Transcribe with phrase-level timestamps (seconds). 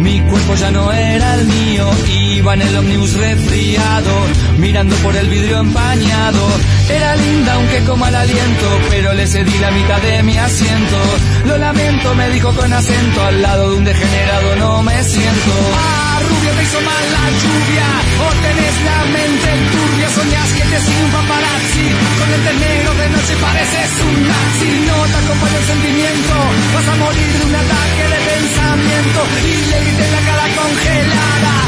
[0.00, 1.90] Mi cuerpo ya no era el mío,
[2.36, 4.10] iba en el ómnibus resfriado,
[4.58, 6.40] mirando por el vidrio empañado.
[6.88, 10.96] Era linda aunque con mal aliento, pero le cedí la mitad de mi asiento.
[11.46, 16.07] Lo lamento, me dijo con acento, al lado de un degenerado no me siento.
[16.20, 17.88] Rubia, te hizo mal la lluvia,
[18.24, 21.86] o tenés la mente turbia, soñás que te un paparazzi,
[22.18, 24.70] con el negro de noche pareces un nazi.
[24.88, 26.34] No te acompaña el sentimiento,
[26.74, 31.67] vas a morir de un ataque de pensamiento y le grité la cara congelada.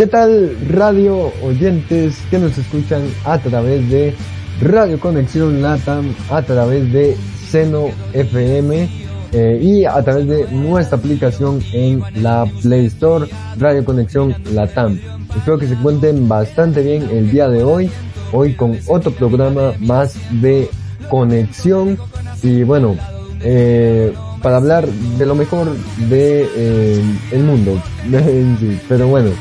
[0.00, 4.14] ¿Qué tal radio oyentes que nos escuchan a través de
[4.62, 7.18] Radio Conexión Latam, a través de
[7.50, 8.88] Seno FM
[9.32, 13.26] eh, y a través de nuestra aplicación en la Play Store,
[13.58, 14.98] Radio Conexión Latam.
[15.36, 17.90] Espero que se encuentren bastante bien el día de hoy,
[18.32, 20.70] hoy con otro programa más de
[21.10, 21.98] conexión
[22.42, 22.96] y bueno,
[23.42, 25.68] eh, para hablar de lo mejor
[26.08, 27.02] de eh,
[27.32, 27.78] el mundo,
[28.88, 29.32] pero bueno,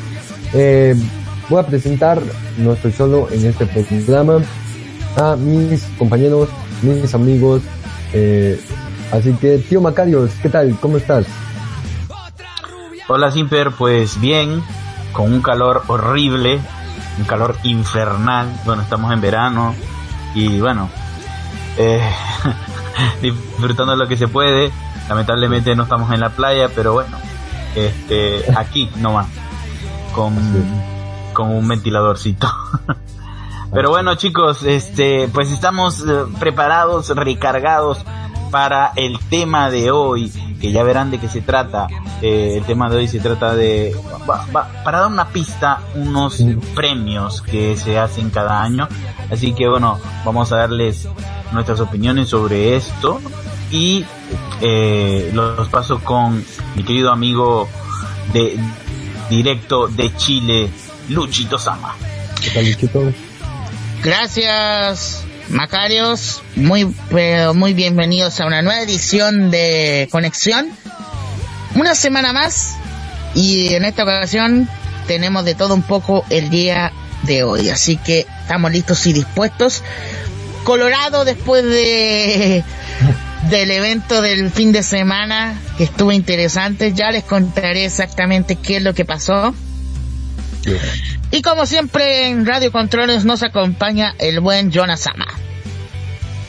[0.54, 0.96] eh,
[1.50, 2.22] voy a presentar,
[2.58, 4.40] no estoy solo en este programa,
[5.18, 6.50] a mis compañeros,
[6.82, 7.62] mis amigos.
[8.14, 8.60] Eh,
[9.12, 10.78] así que, tío Macarios, ¿qué tal?
[10.80, 11.26] ¿Cómo estás?
[13.08, 14.62] Hola Simper, pues bien,
[15.14, 16.60] con un calor horrible,
[17.18, 18.48] un calor infernal.
[18.66, 19.74] Bueno, estamos en verano
[20.36, 20.90] y bueno,
[21.78, 22.02] eh,
[23.22, 24.72] disfrutando lo que se puede.
[25.08, 27.18] Lamentablemente no estamos en la playa, pero bueno,
[27.76, 29.26] este, aquí nomás,
[30.20, 30.36] con,
[31.34, 32.48] con un ventiladorcito.
[33.74, 38.00] Pero bueno chicos, este, pues estamos eh, preparados, recargados
[38.52, 41.88] para el tema de hoy, que ya verán de qué se trata.
[42.22, 43.96] Eh, el tema de hoy se trata de,
[44.30, 46.44] va- va- para dar una pista, unos
[46.76, 48.88] premios que se hacen cada año.
[49.32, 51.08] Así que bueno, vamos a darles
[51.54, 53.22] nuestras opiniones sobre esto
[53.72, 54.04] y
[54.62, 56.44] eh, los paso con
[56.76, 57.68] mi querido amigo
[58.34, 58.60] de
[59.30, 60.70] directo de Chile,
[61.10, 61.96] Luchito Sama.
[62.44, 63.14] ¿Qué tal, Luchito?
[64.04, 66.42] Gracias, Macarios.
[66.56, 70.70] Muy, pero muy bienvenidos a una nueva edición de Conexión.
[71.76, 72.76] Una semana más
[73.36, 74.68] y en esta ocasión
[75.08, 76.92] tenemos de todo un poco el día
[77.24, 77.70] de hoy.
[77.70, 79.84] Así que estamos listos y dispuestos.
[80.64, 82.64] Colorado después de
[83.50, 86.94] del evento del fin de semana que estuvo interesante.
[86.94, 89.54] Ya les contaré exactamente qué es lo que pasó.
[91.32, 95.28] Y como siempre en Radio Controles nos acompaña el buen Jonas Sama.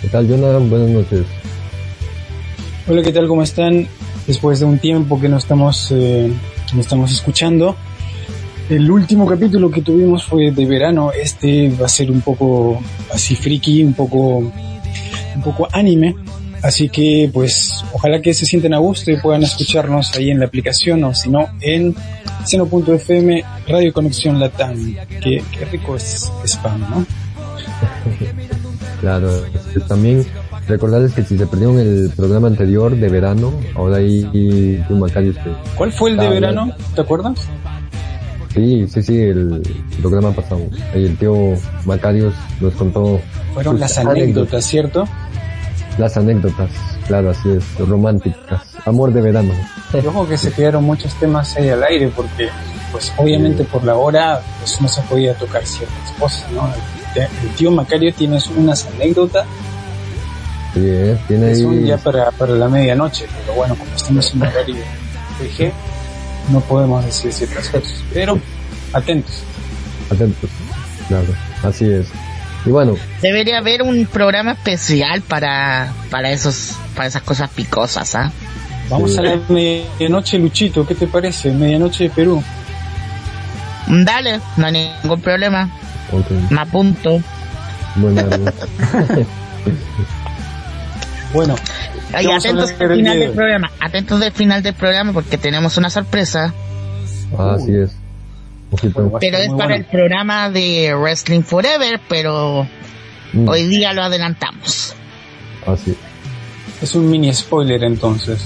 [0.02, 0.68] ¿Qué tal, Jonathan?
[0.68, 1.26] Buenas noches.
[2.88, 3.28] Hola, ¿qué tal?
[3.28, 3.86] ¿Cómo están?
[4.26, 6.32] Después de un tiempo que no estamos, eh,
[6.72, 7.76] no estamos escuchando.
[8.68, 11.12] El último capítulo que tuvimos fue de verano.
[11.12, 12.82] Este va a ser un poco
[13.12, 16.14] así friki, un poco, un poco anime.
[16.62, 20.46] Así que, pues, ojalá que se sienten a gusto y puedan escucharnos ahí en la
[20.46, 21.94] aplicación o si no en
[22.44, 24.94] seno.fm Radio Conexión Latam.
[25.22, 27.06] Qué, qué rico es spam, ¿no?
[29.00, 30.26] Claro, este, también
[30.68, 34.24] recordarles que si se perdieron el programa anterior de verano, ahora hay
[34.86, 35.50] tío Macarios que...
[35.74, 36.72] ¿Cuál fue el de Ah, verano?
[36.94, 37.38] ¿Te acuerdas?
[38.54, 39.62] Sí, sí, sí, el
[40.02, 40.60] programa pasado.
[40.94, 41.54] Ahí el tío
[41.86, 43.20] Macarios nos contó
[43.54, 45.08] Fueron las anécdotas, ¿cierto?
[45.98, 46.70] Las anécdotas,
[47.06, 48.62] claro, así es, románticas.
[48.86, 49.52] Amor de verano.
[49.92, 52.48] Y ojo que se quedaron muchos temas ahí al aire porque
[52.92, 56.70] pues obviamente por la hora pues no se podía tocar ciertas cosas, ¿no?
[57.14, 59.46] El, el tío Macario tiene unas anécdotas
[60.74, 61.56] Sí, eh, tiene ahí...
[61.56, 64.76] son ya para, para la medianoche, pero bueno, como estamos en horario
[65.38, 65.72] PG,
[66.52, 68.38] no podemos decir ciertas cosas, pero
[68.92, 69.42] atentos.
[70.10, 70.50] Atentos.
[71.08, 71.26] Claro,
[71.64, 72.06] así es.
[72.66, 78.30] Y bueno, Debería haber un programa especial para, para esos, para esas cosas picosas, ¿ah?
[78.90, 79.18] Vamos Sí.
[79.18, 81.50] a la medianoche, Luchito, ¿qué te parece?
[81.52, 82.42] Medianoche de Perú.
[83.86, 84.72] Dale, no hay
[85.02, 85.70] ningún problema.
[86.12, 87.20] ok, Me apunto.
[87.96, 88.22] bueno.
[91.32, 91.54] Bueno,
[92.12, 93.70] Ay, atentos al del final del programa.
[93.80, 96.52] Atentos del final del programa porque tenemos una sorpresa.
[97.38, 97.92] así es.
[98.70, 99.74] Pero es para bueno.
[99.74, 102.66] el programa de Wrestling Forever, pero
[103.32, 104.94] Mm, hoy día lo adelantamos.
[105.66, 105.94] Así.
[106.82, 108.40] Es un mini spoiler entonces.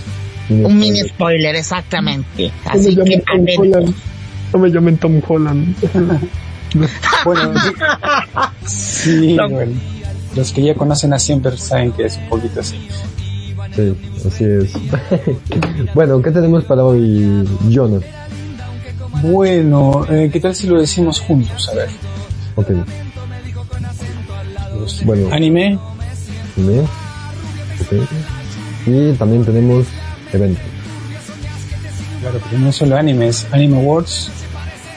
[0.51, 2.53] Un mini spoiler, exactamente.
[2.67, 3.23] Así que.
[4.53, 5.75] No me llamen Tom Holland.
[7.25, 7.53] Bueno,
[8.67, 9.49] sí, No.
[9.49, 9.75] bueno,
[10.35, 12.89] los que ya conocen a Siempre saben que es un poquito así.
[13.77, 13.95] Sí,
[14.27, 14.73] así es.
[15.95, 18.03] bueno, ¿qué tenemos para hoy, Jonas?
[19.25, 21.69] Bueno, eh, ¿qué tal si lo decimos juntos?
[21.71, 21.89] A ver.
[22.57, 22.69] Ok,
[25.05, 25.29] Bueno.
[25.33, 25.79] Anime,
[26.57, 26.81] ¿me?
[26.81, 28.07] Ok.
[28.87, 29.87] Y también tenemos
[30.31, 30.63] eventos.
[32.21, 34.29] claro, pero no solo anime, es Anime Awards,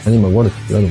[0.05, 0.87] Anime Awards, claro.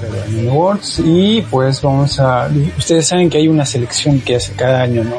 [0.00, 2.48] claro, Anime Awards, y pues vamos a...
[2.78, 5.16] Ustedes saben que hay una selección que hace cada año, ¿no?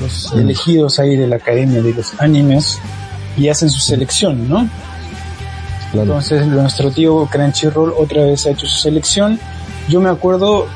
[0.00, 2.78] Los, los elegidos ahí de la Academia de los Animes,
[3.36, 4.66] y hacen su selección, ¿no?
[5.92, 6.06] Claro.
[6.06, 9.38] Entonces nuestro tío Crunchyroll otra vez ha hecho su selección.
[9.88, 10.66] Yo me acuerdo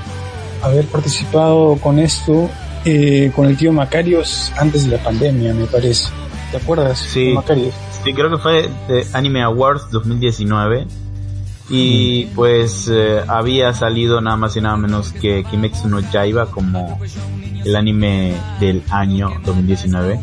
[0.62, 2.50] haber participado con esto
[2.84, 6.08] eh, con el tío Macarios antes de la pandemia, me parece.
[6.50, 6.99] ¿Te acuerdas?
[6.99, 7.32] Sí.
[7.32, 7.75] Macarios?
[8.05, 10.87] Sí, creo que fue de Anime Awards 2019.
[11.70, 17.00] Y pues eh, había salido nada más y nada menos que Kimetsu no Yaiba como
[17.64, 20.20] el anime del año 2019.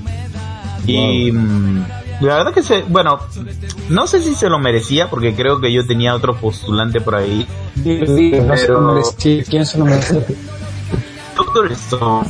[0.86, 1.86] Y mm,
[2.22, 3.20] la verdad que se, bueno,
[3.90, 7.46] no sé si se lo merecía porque creo que yo tenía otro postulante por ahí.
[7.76, 10.24] Dilo, dilo, no sé Pero- cómo decir, ¿Quién se lo merece?
[11.36, 12.28] Doctor Stone.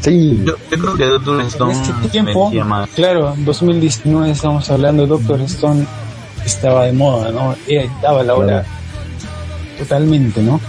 [0.00, 2.88] Sí, Yo, yo creo que Doctor En Stone este tiempo, merecía más.
[2.90, 5.86] claro, 2019 estamos hablando, Doctor Stone
[6.44, 7.54] estaba de moda, ¿no?
[7.68, 8.64] Era, daba la hora
[9.78, 10.60] totalmente, ¿no?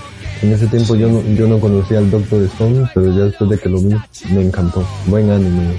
[0.41, 3.57] en ese tiempo yo no, yo no conocía al Doctor Stone, pero ya después de
[3.57, 3.95] que lo vi,
[4.29, 4.85] me encantó.
[5.05, 5.73] Buen anime.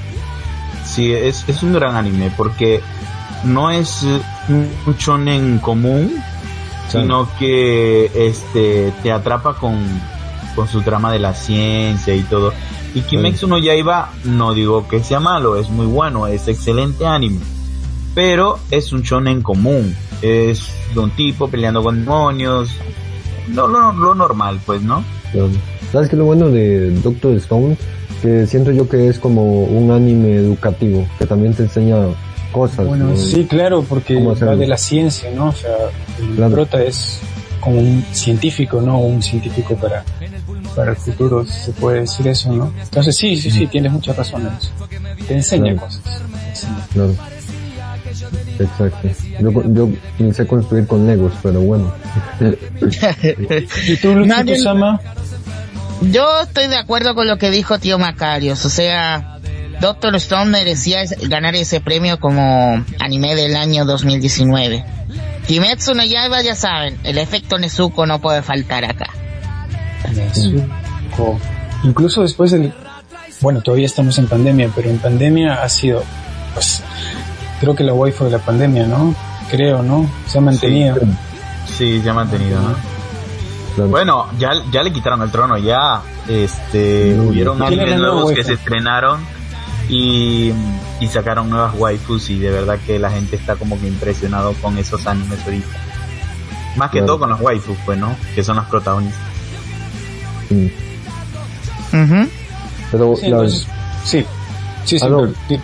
[0.94, 2.80] Sí, es, es un gran anime porque
[3.42, 4.06] no es
[4.48, 6.14] un shonen común,
[6.88, 9.76] sino que este te atrapa con,
[10.54, 12.52] con su trama de la ciencia y todo.
[12.94, 17.40] Y Kimetsu no Yaiba, no digo que sea malo, es muy bueno, es excelente anime.
[18.14, 22.70] Pero es un shonen común, es de un tipo peleando con demonios,
[23.48, 25.02] no, lo, lo normal pues, ¿no?
[25.90, 27.76] ¿Sabes qué es lo bueno de Doctor Stone?
[28.24, 31.96] Que siento yo que es como un anime educativo, que también te enseña
[32.52, 32.86] cosas.
[32.86, 33.16] Bueno, ¿no?
[33.18, 35.48] sí, claro, porque ¿Cómo va de la ciencia, ¿no?
[35.48, 35.70] O sea,
[36.18, 36.54] el Claro.
[36.54, 37.18] prota es
[37.60, 38.98] como un científico, ¿no?
[38.98, 40.04] Un científico para,
[40.74, 42.72] para el futuro, si se puede decir eso, ¿no?
[42.82, 44.70] Entonces sí, sí, sí, tienes mucha razón en eso.
[45.28, 45.80] Te enseña Claro.
[45.86, 46.02] cosas.
[46.02, 46.86] te enseña.
[46.94, 47.14] Claro.
[48.58, 49.08] Exacto.
[49.40, 51.92] Yo, yo pensé construir con Legos, pero bueno.
[53.88, 55.00] ¿Y tú, Luchito Nadie- Sama?
[56.02, 59.38] Yo estoy de acuerdo con lo que dijo tío Macarios, o sea,
[59.80, 64.84] Doctor Stone merecía ganar ese premio como anime del año 2019.
[65.46, 69.10] Kimetsu no Yaiba ya saben, el efecto Nezuko no puede faltar acá.
[70.14, 71.38] Nezuko.
[71.82, 72.72] Incluso después del...
[73.40, 76.02] Bueno, todavía estamos en pandemia, pero en pandemia ha sido,
[76.54, 76.82] pues,
[77.60, 79.14] creo que la waifu de la pandemia, ¿no?
[79.50, 80.08] Creo, ¿no?
[80.26, 80.96] Se ha mantenido.
[81.66, 82.93] Sí, se ha mantenido, ¿no?
[83.76, 88.44] Bueno, ya, ya le quitaron el trono, ya este hubieron ¿Quién era animes nuevos que
[88.44, 89.20] se estrenaron
[89.88, 90.52] y,
[91.00, 94.78] y sacaron nuevas waifus y de verdad que la gente está como que impresionado con
[94.78, 95.66] esos animes ahorita.
[96.76, 97.06] Más que Claro.
[97.06, 98.14] todo con los waifus, pues, ¿no?
[98.34, 99.20] Que son los protagonistas.
[100.48, 100.72] Sí.
[102.90, 103.66] Pero Sí, la- entonces,
[104.04, 104.24] sí.
[104.84, 105.18] Sí, sí, Ah, no.
[105.20, 105.60] pero- sí.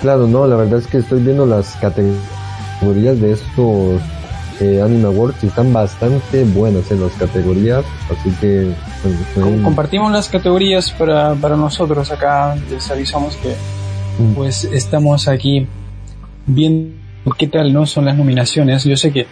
[0.00, 4.00] claro, no, la verdad es que estoy viendo las categorías de estos
[4.60, 8.72] eh, Anime Awards y están bastante buenas en las categorías, así que
[9.02, 12.56] pues, estoy- Com- compartimos las categorías para, para nosotros acá.
[12.70, 13.54] Les avisamos que
[14.18, 14.34] Mm.
[14.34, 15.66] pues estamos aquí
[16.46, 16.92] viendo
[17.38, 18.84] qué tal no son las nominaciones.
[18.84, 19.26] Yo sé que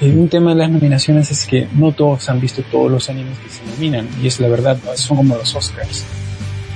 [0.00, 3.38] eh, un tema de las nominaciones es que no todos han visto todos los animes
[3.38, 4.96] que se nominan y es la verdad, ¿no?
[4.96, 6.04] son como los Oscars.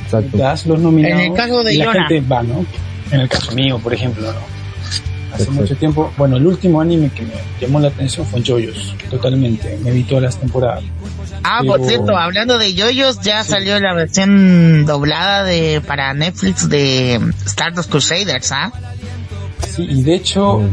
[0.05, 0.37] exacto.
[0.37, 2.07] Das los nominados En el caso de y la Yona.
[2.09, 2.65] gente va, ¿no?
[3.11, 4.62] En el caso mío, por ejemplo, ¿no?
[5.33, 6.13] Hace mucho tiempo.
[6.17, 9.79] Bueno, el último anime que me llamó la atención fue Joyos, totalmente.
[9.83, 10.83] Me vi todas las temporadas.
[11.45, 17.21] Ah, por cierto, hablando de yoyos, ya salió la versión doblada de para Netflix de
[17.47, 18.73] Stardust Crusaders, ¿ah?
[19.69, 20.71] Sí, y de hecho, Mm.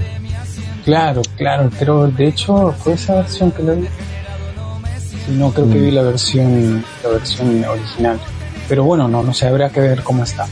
[0.86, 3.88] claro, claro, pero de hecho fue esa versión que la vi.
[5.26, 8.20] Sí, no, creo que vi la versión, la versión original.
[8.68, 10.46] Pero bueno, no, no sé, habrá que ver cómo está.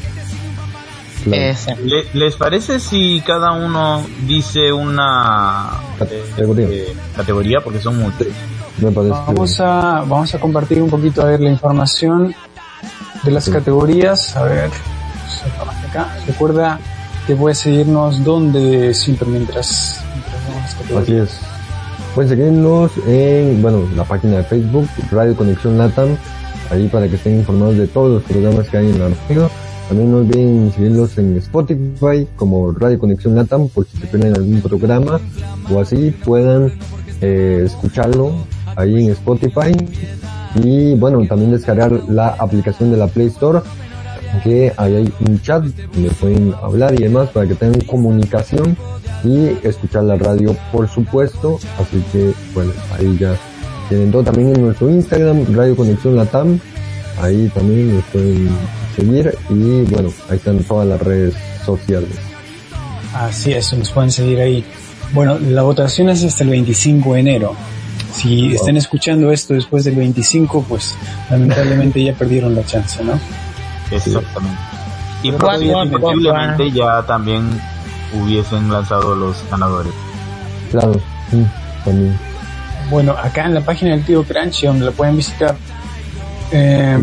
[1.30, 1.44] Claro.
[1.44, 6.68] Es- Le- ¿Les parece si cada uno dice una Categoría.
[6.70, 7.60] eh, categoría?
[7.64, 7.98] Porque son
[8.92, 9.14] parece.
[9.28, 12.34] Vamos a, vamos a compartir un poquito a ver la información
[13.24, 13.52] de las Sí.
[13.52, 14.36] categorías.
[14.36, 14.70] A ver,
[15.90, 16.16] acá.
[16.28, 16.80] Recuerda
[17.26, 21.40] que puedes seguirnos donde siempre mientras, mientras Así es.
[22.16, 26.16] Pueden seguirnos en, bueno, la página de Facebook, Radio Conexión Latam,
[26.72, 29.50] ahí para que estén informados de todos los programas que hay en la radio.
[29.88, 34.62] También no olviden seguirlos en Spotify como Radio Conexión Latam, por si se pierden algún
[34.62, 35.20] programa
[35.72, 36.74] o así puedan
[37.22, 38.34] eh, escucharlo
[38.76, 39.72] ahí en Spotify.
[40.56, 43.62] Y bueno, también descargar la aplicación de la Play Store
[44.44, 48.78] que ahí hay un chat donde pueden hablar y demás para que tengan comunicación
[49.24, 53.36] y escuchar la radio por supuesto así que bueno ahí ya
[53.90, 56.60] tienen todo también en nuestro Instagram Radio Conexión Latam
[57.22, 58.50] ahí también nos pueden
[58.98, 61.34] seguir y bueno ahí están todas las redes
[61.66, 62.10] sociales
[63.14, 64.64] Así es, nos pueden seguir ahí.
[65.14, 67.56] Bueno, la votación es hasta el 25 de enero.
[68.12, 70.96] Si están escuchando esto después del 25, pues
[71.30, 73.20] lamentablemente ya perdieron la chance, ¿no?
[73.92, 74.60] Exactamente.
[75.24, 77.60] Y posiblemente ya también
[78.14, 79.94] hubiesen lanzado los ganadores.
[80.72, 80.94] claro
[81.32, 81.46] sí,
[81.84, 82.18] también
[82.90, 85.56] Bueno, acá en la página del tío Crunchy, donde la pueden visitar,
[86.52, 86.98] eh,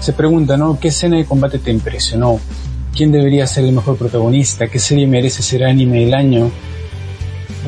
[0.00, 0.78] se pregunta, ¿no?
[0.80, 2.40] ¿Qué escena de combate te impresionó?
[2.94, 4.66] ¿Quién debería ser el mejor protagonista?
[4.68, 6.50] ¿Qué serie merece ser anime del año?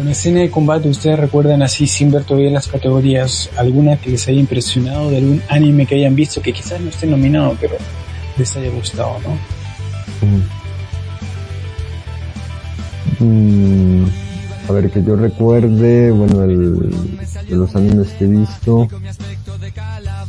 [0.01, 4.27] Una escena de combate, ¿ustedes recuerdan así, sin ver todavía las categorías, alguna que les
[4.27, 7.77] haya impresionado de algún anime que hayan visto, que quizás no esté nominado, pero
[8.39, 9.39] les haya gustado, ¿no?
[10.27, 10.63] Mm.
[13.25, 14.07] Mm,
[14.69, 16.91] a ver que yo recuerde bueno el,
[17.49, 18.89] de los animes que he visto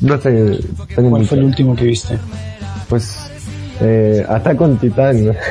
[0.01, 0.59] no sé
[0.95, 2.17] tengo ¿Cuál fue el último que viste?
[2.89, 3.17] pues
[3.81, 5.35] eh, Attack on Titan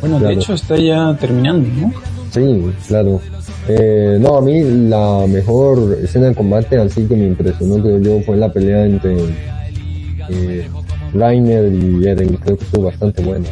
[0.00, 1.92] Bueno, de hecho está ya terminando, ¿no?
[2.30, 3.20] Sí, claro.
[3.68, 8.20] Eh, no, a mí la mejor escena de combate así que me impresionó creo yo
[8.22, 9.16] fue la pelea entre
[10.28, 10.68] eh,
[11.12, 12.36] Rainer y Eren.
[12.36, 13.48] Creo que estuvo bastante buena.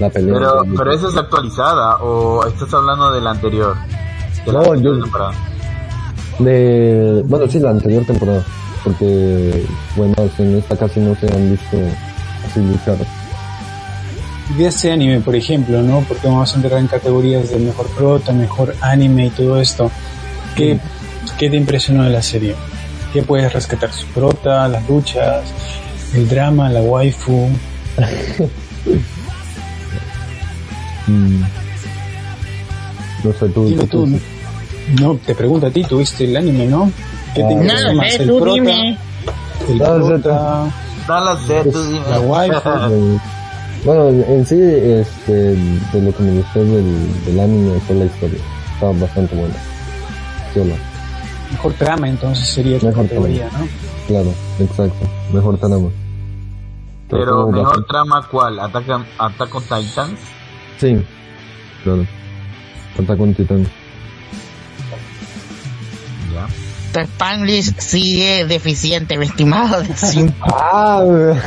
[0.00, 0.34] La pelea.
[0.34, 3.76] Pero, pero esa es actualizada o estás hablando de la anterior.
[4.44, 5.32] De la No, anterior yo- temporada.
[6.38, 8.44] de, bueno, sí, la anterior temporada.
[8.82, 9.64] Porque,
[9.96, 11.76] bueno, en esta casi no se han visto
[12.46, 12.96] así luchar.
[14.58, 16.00] de este anime, por ejemplo, ¿no?
[16.06, 19.90] Porque vamos a entrar en categorías de mejor prota, mejor anime y todo esto.
[20.54, 20.78] ¿Qué,
[21.38, 22.54] qué te impresionó de la serie?
[23.12, 23.90] ¿Qué puedes rescatar?
[23.92, 25.44] ¿Su prota, las luchas,
[26.14, 27.48] el drama, la waifu?
[31.06, 31.42] Mm.
[33.24, 33.66] No sé, tú.
[33.66, 34.18] Dime tú, ¿no?
[35.00, 36.90] No, te pregunto a ti, ¿tuviste el anime, no?
[37.34, 38.14] ¿Qué te Ah, No lo más?
[38.14, 38.98] ¿El tú prota, dime.
[39.68, 40.66] el No prota,
[41.08, 42.00] No lo sé, tú dime.
[42.10, 42.88] la?
[42.90, 43.18] Eh,
[43.84, 48.38] Bueno, en sí, este, de lo que me gustó del, del anime fue la historia.
[48.74, 49.54] Estaba bastante buena.
[50.54, 50.60] Sí.
[51.52, 53.68] Mejor trama, entonces sería tu Mejor categoría, ¿no?
[54.06, 55.06] Claro, exacto.
[55.32, 55.88] Mejor trama.
[57.10, 58.58] Pero mejor trama, ¿cuál?
[58.60, 60.16] ¿Attack, on- Attack on Titan?
[60.78, 60.96] Sí,
[61.82, 62.06] claro.
[62.98, 63.64] Attack on Titan.
[66.32, 66.46] Ya.
[66.92, 69.82] Tu Spanglish sigue deficiente, mi estimado.
[70.42, 71.02] Ah,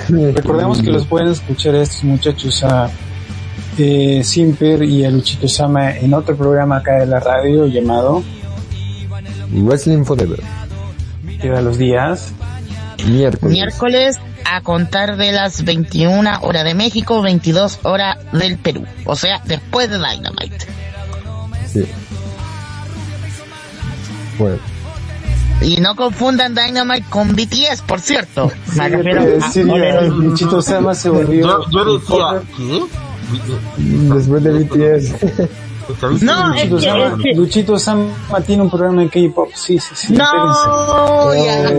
[0.10, 2.89] Recordemos que los pueden escuchar estos muchachos a
[3.77, 8.24] eh, Simper y a Luchito Sama en otro programa acá de la radio llamado
[9.51, 10.41] Wrestling Forever.
[11.41, 12.34] Queda los días.
[13.05, 13.53] Miércoles.
[13.53, 14.19] Miércoles
[14.50, 18.86] a contar de las 21 horas de México, 22 horas del Perú.
[19.06, 20.58] O sea, después de Dynamite.
[21.72, 21.86] Sí.
[24.39, 24.58] Bueno,
[25.62, 28.51] Y no confundan Dynamite con BTS, por cierto.
[28.75, 29.63] Me Sí, refiero pero a sí.
[29.63, 31.48] Luchito Sama se volvió.
[31.48, 32.42] Yo, yo decía.
[32.56, 32.84] ¿qué?
[34.13, 35.50] después de BTS.
[36.22, 39.50] No, es Luchito que- Sama, es que- Luchito Sama tiene un programa de K-pop.
[39.56, 40.13] Sí, sí, sí.
[40.13, 41.72] No, ya.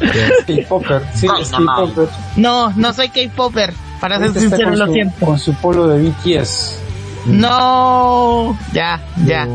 [0.46, 1.02] K-Popper.
[1.14, 1.50] Sí, es.
[1.50, 2.08] K-Popper.
[2.36, 3.72] No, no soy K-Popper.
[4.00, 5.26] Para ser está sincero, con lo su- siento.
[5.26, 6.78] Con su polo de BTS.
[7.26, 9.46] No, ya, ya.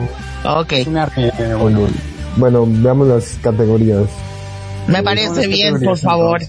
[0.43, 1.55] Ok, arte, eh,
[2.37, 4.03] Bueno, veamos las categorías.
[4.87, 6.41] me parece bien, por favor.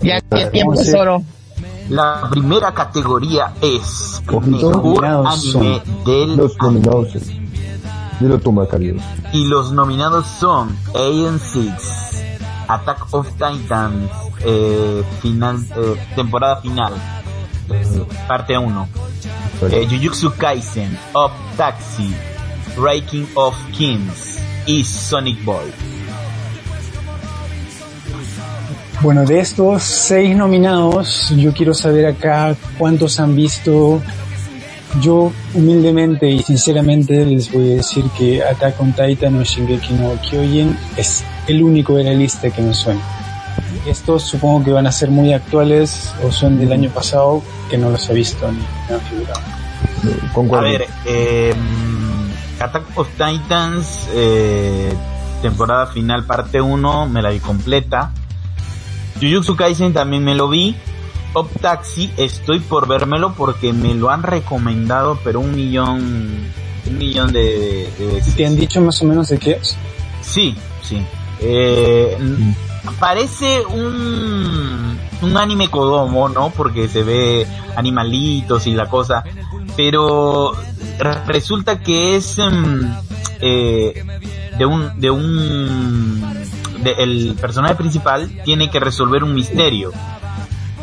[0.00, 1.22] Ya que el tiempo es oro.
[1.90, 4.68] La primera categoría es Ojito.
[4.70, 7.08] mejor Nominados anime del Los nominados.
[8.20, 8.96] Dilo tú, Macario.
[9.32, 11.72] y los nominados son Alien Six,
[12.68, 14.10] Attack of Titans,
[14.44, 16.92] eh, final, eh, temporada final,
[17.70, 18.88] eh, parte 1,
[19.70, 22.14] eh, Jujutsu Kaisen, Up Taxi,
[22.76, 25.72] Breaking of Kings y Sonic Boy.
[29.00, 34.02] Bueno, de estos seis nominados, yo quiero saber acá cuántos han visto.
[35.00, 40.20] Yo humildemente y sinceramente les voy a decir que Attack on Titan o Shingeki no
[40.22, 43.00] Kyojin es el único de la lista que me suena.
[43.86, 47.90] Estos supongo que van a ser muy actuales o son del año pasado que no
[47.90, 49.40] los he visto ni me han figurado.
[50.56, 51.54] A ver, eh,
[52.60, 54.92] Attack of Titans, eh,
[55.42, 58.12] temporada final parte 1, me la vi completa.
[59.20, 60.76] Jujutsu Kaisen también me lo vi.
[61.34, 66.52] Up Taxi, estoy por vérmelo porque me lo han recomendado, pero un millón,
[66.86, 68.34] un millón de, de veces.
[68.34, 69.76] ¿Te han dicho más o menos de qué es?
[70.22, 71.04] Sí, sí.
[71.40, 72.16] Eh,
[72.98, 76.50] parece un, un anime Kodomo, ¿no?
[76.50, 79.22] Porque se ve animalitos y la cosa.
[79.76, 80.52] Pero
[80.98, 82.90] re- resulta que es em,
[83.40, 84.02] eh,
[84.58, 86.20] de un, de un,
[86.82, 89.92] de- el personaje principal tiene que resolver un misterio.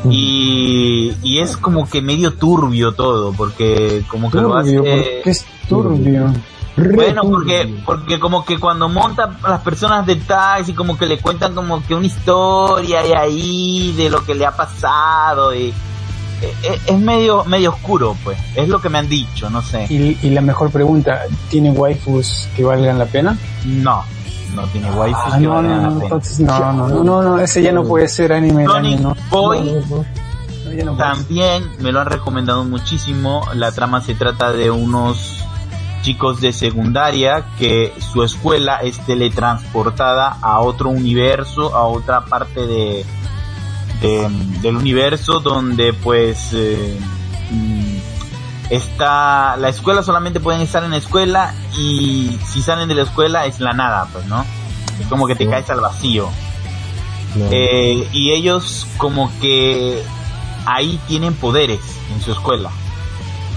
[0.09, 4.77] Y, y es como que medio turbio todo, porque como que lo hace...
[4.77, 6.33] ¿por qué es turbio?
[6.77, 11.19] Bueno, porque, porque como que cuando monta a las personas de taxi, como que le
[11.19, 15.73] cuentan como que una historia y ahí de lo que le ha pasado y
[16.41, 18.37] e- e- es medio medio oscuro, pues.
[18.55, 19.85] Es lo que me han dicho, no sé.
[19.89, 23.37] Y, y la mejor pregunta, ¿tiene waifus que valgan la pena?
[23.63, 24.03] No,
[24.53, 24.91] no tiene Ah,
[25.37, 26.03] que no, valgan no, la pena.
[26.03, 29.15] entonces no, no, no, no, no, ese ya no puede ser anime Sonic ¿no?
[29.29, 29.81] Boy.
[30.97, 33.45] También me lo han recomendado muchísimo.
[33.53, 35.44] La trama se trata de unos
[36.05, 43.03] chicos de secundaria que su escuela es teletransportada a otro universo, a otra parte de,
[44.01, 44.29] de-
[44.61, 46.99] del universo donde pues eh,
[47.49, 47.95] mm,
[48.69, 53.45] está la escuela solamente pueden estar en la escuela y si salen de la escuela
[53.47, 54.45] es la nada, pues, ¿no?
[54.99, 56.29] Es como que te caes al vacío.
[57.51, 60.01] Eh, y ellos como que
[60.65, 61.81] ahí tienen poderes
[62.13, 62.69] en su escuela.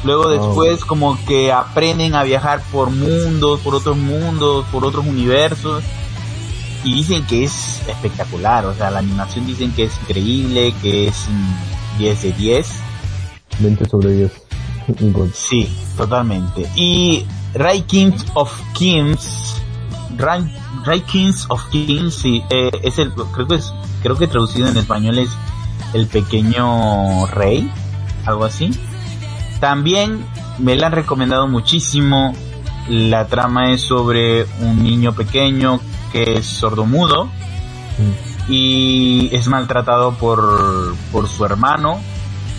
[0.05, 0.29] Luego Oh.
[0.29, 5.83] después como que aprenden a viajar por mundos, por otros mundos, por otros universos.
[6.85, 11.27] Y dicen que es espectacular, o sea, la animación dicen que es increíble, que es
[11.29, 12.69] mm, 10 de 10.
[13.59, 14.33] 20 sobre 10.
[15.01, 15.33] Un gol.
[15.35, 16.67] Sí, totalmente.
[16.77, 19.61] Y Ray Kings of Kings,
[20.17, 20.51] Ray,
[20.85, 24.77] Ray Kings of Kings, sí, eh, es el, creo que es, creo que traducido en
[24.77, 25.31] español es
[25.93, 27.71] el pequeño rey,
[28.25, 28.71] algo así.
[29.61, 30.25] También
[30.59, 32.35] me la han recomendado muchísimo.
[32.89, 35.81] La trama es sobre un niño pequeño
[36.13, 37.29] que es sordomudo
[37.99, 38.53] Mm.
[38.53, 42.01] y es maltratado por, por su hermano,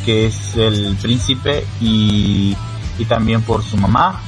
[0.05, 2.55] que es el príncipe, y,
[2.97, 4.21] y también por su mamá.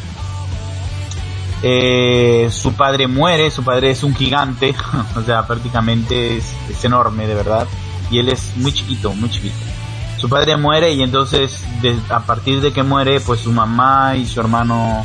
[1.63, 4.73] Eh, su padre muere, su padre es un gigante,
[5.15, 7.67] o sea, prácticamente es, es enorme, de verdad,
[8.09, 9.55] y él es muy chiquito, muy chiquito.
[10.21, 11.63] Su padre muere y entonces
[12.09, 15.03] a partir de que muere, pues su mamá y su hermano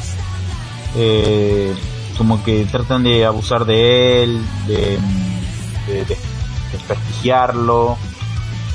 [0.94, 1.74] eh,
[2.18, 4.98] como que tratan de abusar de él, de,
[5.86, 6.18] de- de
[6.72, 7.96] desprestigiarlo,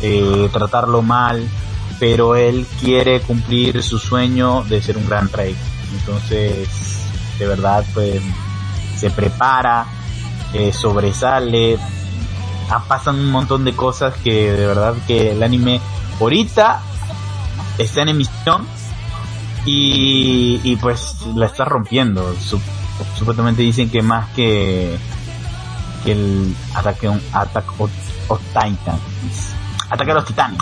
[0.01, 1.47] eh, tratarlo mal,
[1.99, 5.55] pero él quiere cumplir su sueño de ser un gran rey.
[5.93, 6.67] Entonces,
[7.37, 8.19] de verdad, pues
[8.97, 9.85] se prepara,
[10.53, 11.77] eh, sobresale,
[12.69, 15.79] ah, pasan un montón de cosas que de verdad que el anime
[16.21, 16.81] ahorita
[17.77, 18.65] está en emisión
[19.65, 22.33] y, y pues la está rompiendo.
[22.35, 22.61] Sup-
[23.17, 24.95] supuestamente dicen que más que,
[26.03, 27.91] que el ataque on- Attack of,
[28.53, 29.53] Titans.
[29.89, 30.59] Ataque a los titanes.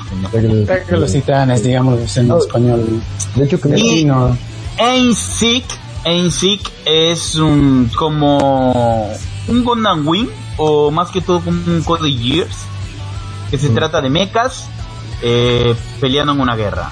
[0.64, 2.38] Ataque a los titanes, digamos, en Oh.
[2.40, 3.02] español.
[3.36, 4.08] De hecho, que Y-.
[4.78, 5.66] Einsick,
[6.04, 9.12] Einsick es un como
[9.48, 12.56] un Gundam Wing o más que todo como un Code Gears
[13.52, 13.76] que se Mm.
[13.76, 14.66] trata de mechas
[15.22, 16.90] eh, peleando en una guerra.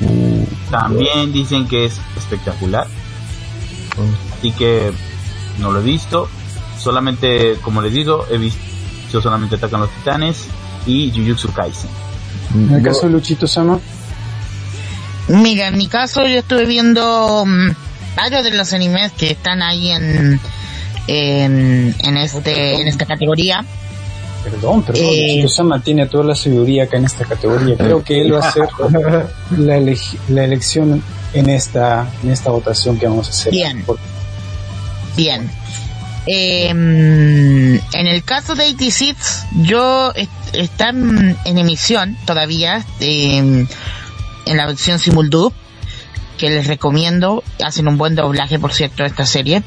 [0.00, 2.86] Uh, También dicen que es espectacular,
[4.38, 4.92] así que
[5.58, 6.28] no lo he visto.
[6.78, 10.46] Solamente, como les digo, he visto solamente Atacan los Titanes
[10.86, 11.90] y Jujutsu Kaisen.
[12.54, 13.78] En el caso de Luchito Sama,
[15.28, 17.70] Mira, en mi caso yo estuve viendo mm,
[18.16, 20.40] varios de los animes que están ahí en,
[21.06, 23.64] en, en este, en esta categoría.
[24.44, 25.04] Perdón, perdón.
[25.06, 25.46] Eh.
[25.48, 27.76] Sama tiene toda la sabiduría acá en esta categoría.
[27.76, 28.68] Creo que él va a ser
[29.58, 31.02] la, elección
[31.34, 33.52] en esta, en esta votación que vamos a hacer.
[33.52, 33.84] Bien.
[35.16, 35.50] Bien.
[36.26, 39.16] Eh, en el caso de 86,
[39.62, 45.52] yo est- está en, en emisión todavía eh, en la versión simuldub
[46.36, 47.42] que les recomiendo.
[47.64, 49.62] Hacen un buen doblaje, por cierto, de esta serie.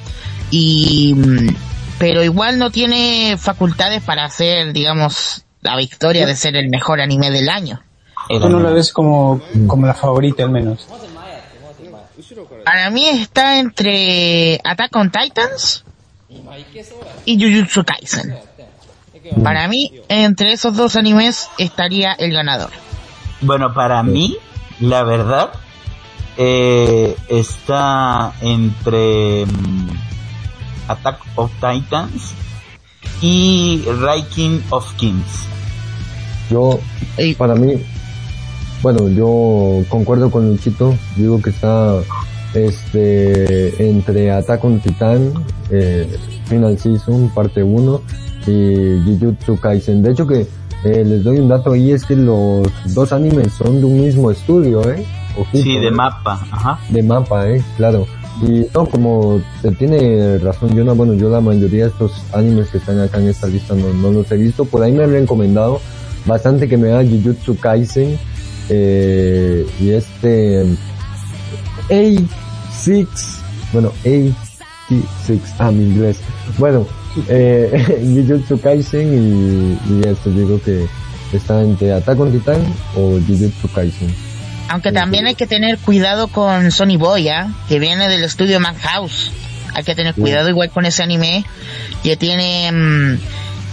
[0.51, 1.55] Y mm,
[2.01, 7.29] pero igual no tiene facultades para hacer, digamos, la victoria de ser el mejor anime
[7.29, 7.79] del año.
[8.27, 10.87] Tú no la ves como, como la favorita al menos.
[12.65, 15.85] Para mí está entre Attack on Titans
[17.25, 18.35] y Jujutsu Kaisen.
[19.43, 22.71] Para mí, entre esos dos animes estaría el ganador.
[23.41, 24.37] Bueno, para mí,
[24.79, 25.51] la verdad,
[26.37, 30.10] eh, está entre mm,
[30.91, 32.33] Attack of Titans
[33.21, 35.45] y Ranking of Kings.
[36.49, 36.79] Yo,
[37.17, 37.81] Y- para mí,
[38.81, 41.95] bueno, yo concuerdo con Luchito, digo que está
[42.53, 45.33] este entre Attack on Titan,
[45.69, 46.07] eh,
[46.47, 48.01] Final Season, parte 1
[48.47, 50.01] y Jujutsu Kaisen.
[50.03, 50.47] De hecho que
[50.83, 54.31] eh, les doy un dato ahí, es que los dos animes son de un mismo
[54.31, 55.05] estudio, ¿eh?
[55.37, 55.91] Ojito, Sí, de ¿eh?
[55.91, 56.79] mapa, ajá.
[56.89, 58.05] de mapa, eh, claro.
[58.39, 59.41] Y no, como
[59.77, 63.47] tiene razón Jonah, bueno, yo la mayoría de estos animes que están acá en esta
[63.47, 64.65] lista no, no los he visto.
[64.65, 65.79] Por ahí me han recomendado
[66.25, 68.17] bastante que me haga Jujutsu Kaisen
[68.69, 70.65] eh, y este
[71.89, 73.07] A6,
[73.73, 74.33] bueno, A6,
[75.59, 76.19] ah, mi inglés.
[76.57, 76.87] Bueno,
[77.27, 80.87] eh, Jujutsu Kaisen y, y esto digo que
[81.33, 82.61] está entre Attack on Titan
[82.95, 84.30] o Jujutsu Kaisen.
[84.71, 87.49] Aunque también hay que tener cuidado con Sony Boy, ¿ah?
[87.67, 89.29] que viene del estudio Madhouse.
[89.73, 91.43] Hay que tener cuidado igual con ese anime
[92.03, 93.19] que tiene mm,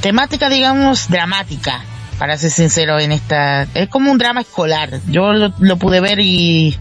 [0.01, 1.83] temática, digamos, dramática.
[2.19, 3.63] Para ser sincero en esta...
[3.75, 4.91] Es como un drama escolar.
[5.07, 6.77] Yo lo, lo pude ver y,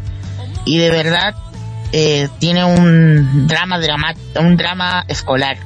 [0.65, 1.35] y de verdad
[1.91, 5.57] eh, tiene un drama, drama un drama escolar.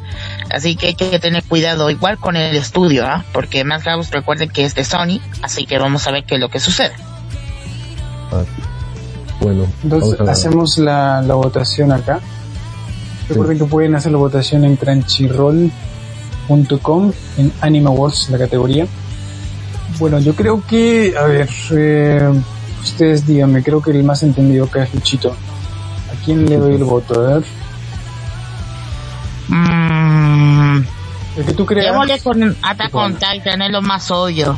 [0.49, 3.23] Así que hay que tener cuidado igual con el estudio, ¿ah?
[3.31, 6.49] porque Madhouse recuerden que es de Sony, así que vamos a ver qué es lo
[6.49, 6.91] que sucede.
[8.31, 8.43] Ah,
[9.41, 12.19] bueno, Entonces vamos a- hacemos la, la votación acá.
[13.29, 18.85] Recuerden que pueden hacer la votación en crunchyroll.com en Anime Awards, la categoría.
[19.99, 22.29] Bueno, yo creo que, a ver, eh,
[22.81, 25.29] ustedes díganme, creo que el más entendido acá es Luchito.
[25.31, 27.19] ¿A quién le doy el voto?
[27.19, 27.43] A ver,
[29.47, 30.77] Mm,
[31.37, 31.87] el que tú creas.
[31.91, 34.57] Démosle con Attack on Titan, es lo más obvio.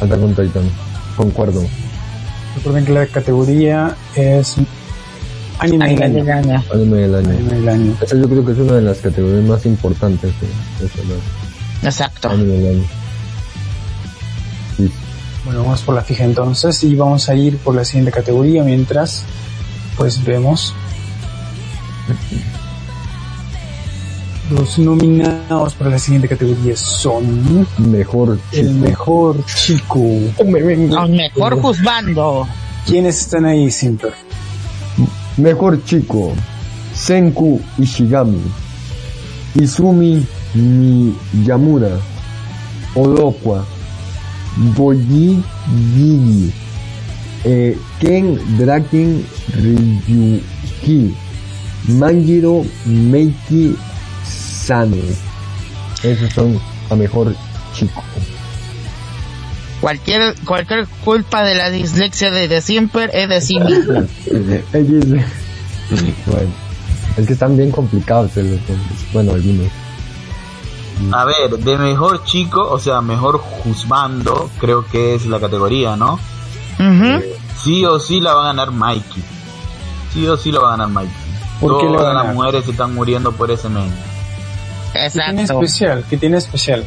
[0.00, 0.70] Attack on Titan.
[1.16, 1.62] Concuerdo.
[2.56, 4.56] Recuerden que la categoría es
[5.58, 6.34] Anime del año.
[6.34, 6.64] año.
[6.72, 7.30] Anime del año.
[7.30, 7.96] Anime del año.
[8.00, 10.46] Esa yo creo que es una de las categorías más importantes de,
[10.80, 11.22] de esta noche.
[11.82, 12.28] Exacto.
[12.30, 12.86] Anime del año.
[14.76, 14.90] Sí.
[15.44, 19.22] Bueno, vamos por la fija entonces y vamos a ir por la siguiente categoría mientras
[19.96, 20.74] pues vemos
[24.50, 28.78] los nominados para la siguiente categoría son Mejor el chico.
[28.80, 30.06] mejor chico.
[30.98, 32.46] Al mejor juzgando.
[32.86, 34.12] ¿Quiénes están ahí, Simper?
[35.36, 36.32] Mejor chico.
[36.94, 38.40] Senku Ishigami.
[39.54, 41.98] Izumi Miyamura.
[42.94, 43.64] Odokwa.
[44.76, 45.42] Boyi
[45.94, 46.52] Gigi.
[47.44, 51.14] Eh, Ken Draken Ryuki.
[51.88, 53.76] Manjiro Meiki
[54.66, 55.00] Sane.
[56.02, 57.34] Esos son a mejor
[57.72, 58.02] chico.
[59.80, 64.06] Cualquier, cualquier culpa de la dislexia de, de Simper es de sí mismo.
[66.26, 66.50] Bueno,
[67.16, 68.78] es que están bien complicados los nombres.
[69.12, 69.68] Bueno, algunos.
[71.12, 76.14] A ver, de mejor chico, o sea, mejor juzgando, creo que es la categoría, ¿no?
[76.78, 77.22] Ujú.
[77.62, 79.22] Sí o sí la va a ganar Mikey.
[80.12, 81.12] Sí o sí la va a ganar Mikey.
[81.60, 83.92] ¿Por qué la va a Todas las mujeres se están muriendo por ese men.
[84.96, 86.04] ¿Qué tiene especial?
[86.10, 86.84] ¿Qué tiene especial?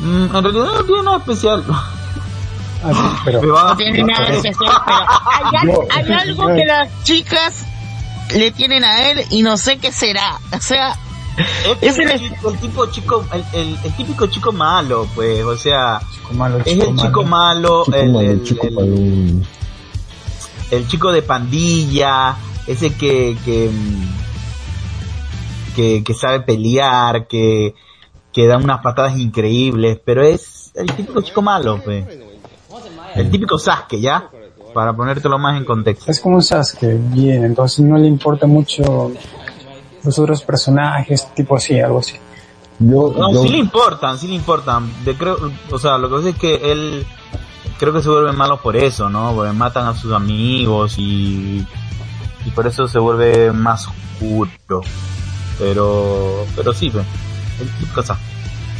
[0.00, 1.64] Mm, en realidad no tiene nada especial.
[2.86, 7.64] Ah, sí, pero No tiene nada especial, pero hay, al- hay algo que las chicas
[8.34, 10.38] le tienen a él y no sé qué será.
[10.52, 10.96] O sea,
[11.80, 15.56] Es el, es- chico- el tipo chico, el, el- el típico chico malo, pues, o
[15.56, 18.94] sea, chico malo, es chico el chico malo, Chico el, malo, el- chico malo.
[20.70, 24.23] el chico de pandilla, ese que que, mm,
[25.74, 27.74] que, que sabe pelear, que,
[28.32, 32.04] que da unas patadas increíbles, pero es el típico chico malo, pues.
[33.14, 34.28] El típico Sasuke, ¿ya?
[34.72, 36.10] Para ponértelo más en contexto.
[36.10, 39.12] Es como un Sasuke, bien, entonces no le importa mucho
[40.02, 42.14] los otros personajes, tipo así, algo así.
[42.80, 44.90] Yo, No, yo- sí le importan, sí le importan.
[45.04, 45.36] De, creo,
[45.70, 47.06] o sea, lo que pasa es que él
[47.78, 49.32] creo que se vuelve malo por eso, ¿no?
[49.32, 51.64] Porque matan a sus amigos y,
[52.44, 54.82] y por eso se vuelve más oscuro.
[55.58, 57.04] Pero, pero sí, pues,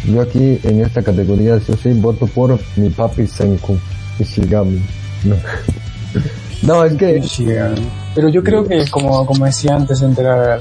[0.06, 3.78] yo aquí en esta categoría sí o sí voto por mi papi Senku
[4.18, 4.82] Ishigami.
[5.24, 5.36] No,
[6.62, 7.22] no es que.
[8.14, 10.60] Pero yo creo que, como, como decía antes de entrar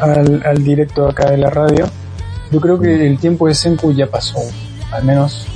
[0.00, 1.88] al, al directo acá de la radio,
[2.50, 4.38] yo creo que el tiempo de Senku ya pasó.
[4.92, 5.46] Al menos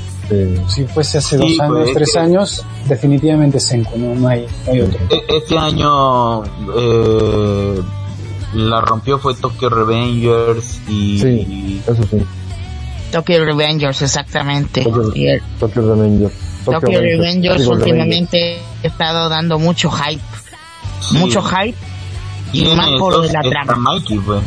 [0.69, 4.27] si fuese hace Sí, dos años, pues, es tres que- años, definitivamente Senku, no, no,
[4.29, 4.99] hay, no hay otro.
[5.11, 7.81] E- Este año eh,
[8.57, 11.83] la rompió fue Tokyo Revengers y, Sí.
[11.87, 12.23] eso sí,
[13.13, 14.83] Tokyo Revengers, exactamente.
[14.83, 16.33] Tokyo- Y el Tokyo Revengers.
[16.65, 20.23] Tokyo Revengers últimamente ha estado dando mucho hype.
[21.01, 21.17] sí.
[21.19, 21.77] Mucho hype.
[22.53, 23.77] Y más por la trama.
[23.93, 24.41] Mikey, pues.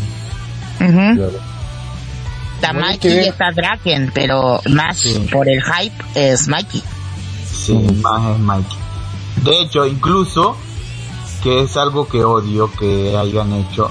[0.82, 0.90] Ujú.
[1.16, 1.32] Claro.
[2.56, 2.88] Está Bueno,
[3.56, 5.28] Draken, pero más Sí.
[5.32, 6.84] por el hype es Mikey.
[7.50, 8.78] Sí, más es Mikey.
[9.44, 10.58] De hecho, incluso,
[11.42, 13.90] que es algo que odio que hayan hecho,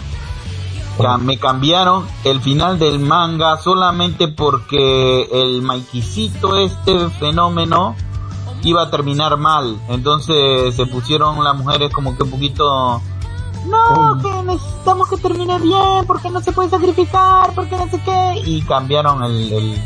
[1.21, 7.95] me cambiaron el final del manga solamente porque el Mikeycito, este fenómeno,
[8.63, 9.81] iba a terminar mal.
[9.89, 13.01] Entonces se pusieron las mujeres como que un poquito...
[13.67, 18.43] No, que necesitamos que termine bien, porque no se puede sacrificar, porque no sé qué.
[18.47, 19.83] Y cambiaron el, el,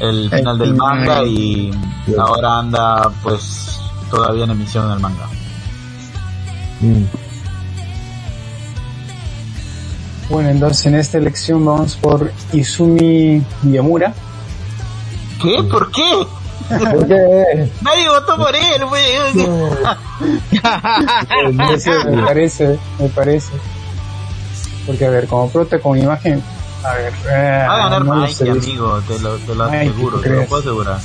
[0.00, 1.70] el final del manga y
[2.18, 5.28] ahora anda pues todavía en emisión el manga.
[10.28, 14.14] Bueno, entonces en esta elección vamos por Izumi Yamura.
[15.42, 15.62] ¿Qué?
[15.62, 16.26] ¿Por qué?
[16.68, 17.70] ¿Por qué?
[17.80, 18.80] Nadie votó por él.
[18.80, 18.90] No
[22.10, 23.52] me parece, me parece.
[24.86, 26.42] Porque a ver, como prota con imagen,
[26.84, 30.16] a ver, eh, Va a ganar no Mikey, amigo, te lo, te lo Mikey, aseguro,
[30.16, 30.98] ¿tú te lo puedo asegurar.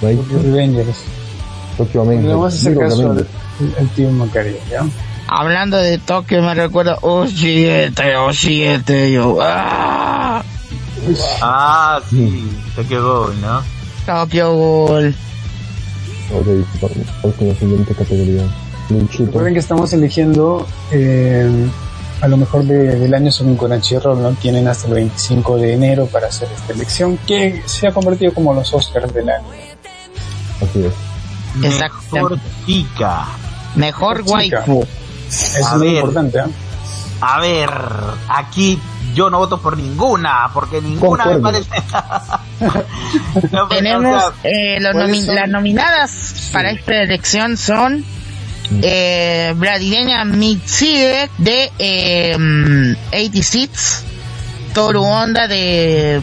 [0.00, 0.96] Revengers.
[1.76, 2.26] Tokyo Avengers.
[2.28, 3.26] Le vamos a hacer caso al,
[4.06, 4.84] al Macario, ¿ya?
[5.26, 10.42] Hablando de Tokio me recuerda, oh siete, oh siete, yo, ah,
[11.42, 13.62] Ah, sí, te quedó, ¿no?
[14.06, 15.14] Tokyo Ghoul.
[16.32, 16.46] Ok,
[16.80, 18.42] vamos vamos con la siguiente categoría.
[18.90, 19.24] Luchito.
[19.26, 21.50] Recuerden que estamos eligiendo eh,
[22.20, 24.30] a lo mejor de- del año según Crunchyroll, ¿no?
[24.32, 28.52] Tienen hasta el 25 de enero para hacer esta elección que se ha convertido como
[28.54, 29.46] los Oscars del año.
[30.62, 30.92] Así es.
[31.62, 31.96] Exacto.
[32.12, 33.24] Mejor chica.
[33.76, 34.32] Mejor Chica.
[34.66, 34.86] waifu.
[35.28, 35.96] Eso A es muy ver.
[35.96, 36.46] importante, ¿ah?
[37.20, 37.70] A ver,
[38.28, 38.78] aquí
[39.14, 41.70] yo no voto por ninguna, porque ninguna me parece.
[43.52, 45.34] No, Tenemos o sea, eh, los ¿cuáles nomi- son?
[45.34, 48.04] las nominadas para esta elección son
[48.82, 52.36] eh, brasileña Mitsue de eh,
[53.10, 54.04] 86,
[54.72, 56.20] Toru Honda de,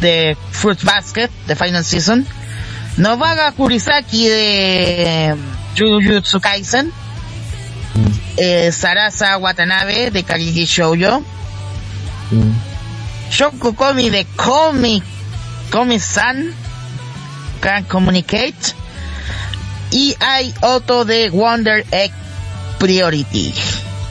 [0.00, 2.26] de Fruit Basket de Final Season,
[2.96, 5.36] Novaga Kurisaki de
[5.76, 6.92] Jujutsu Kaisen,
[8.36, 11.22] eh, Sarasa Watanabe de Karigi Shoujo.
[13.30, 15.02] Shoko Komi de Komi,
[15.70, 16.52] Komi-san,
[17.60, 18.74] Can Communicate,
[19.90, 22.12] y hay Otto de Wonder Egg
[22.78, 23.52] Priority.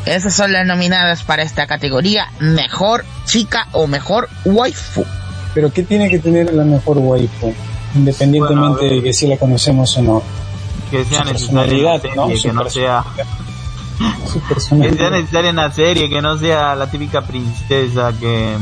[0.05, 5.05] Esas son las nominadas para esta categoría, mejor chica o mejor waifu.
[5.53, 7.53] Pero ¿qué tiene que tener la mejor waifu?
[7.95, 10.23] Independientemente Bueno, de que si la conocemos o no.
[10.89, 12.27] que sea Su necesaria ¿no?
[12.27, 13.03] que Su no sea
[14.25, 18.57] Su que sea necesaria en la serie, que no sea la típica princesa que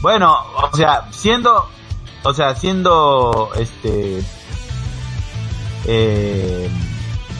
[0.00, 0.34] bueno,
[0.72, 1.66] o sea, siendo
[2.22, 4.22] o sea, siendo este
[5.86, 6.68] eh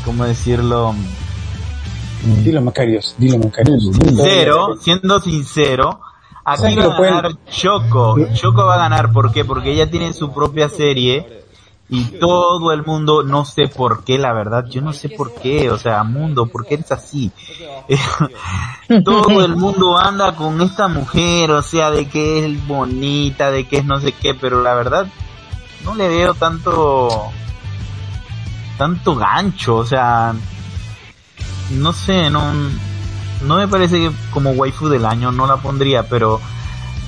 [0.04, 0.94] ¿cómo decirlo?
[2.44, 3.82] Dilo Macarios, dilo Macarios.
[3.82, 6.00] Sincero, siendo sincero,
[6.52, 8.16] aquí va a ganar Choco.
[8.34, 9.44] Choco va a ganar, ¿por qué?
[9.44, 11.40] Porque ella tiene su propia serie
[11.92, 15.72] y todo el mundo, no sé por qué, la verdad, yo no sé por qué,
[15.72, 17.32] o sea, mundo, ¿por qué eres así?
[19.04, 23.78] todo el mundo anda con esta mujer, o sea, de que es bonita, de que
[23.78, 25.08] es no sé qué, pero la verdad,
[25.84, 27.32] no le veo tanto,
[28.78, 30.32] tanto gancho, o sea,
[31.72, 32.40] no sé, no,
[33.42, 36.40] no me parece que como waifu del año no la pondría, pero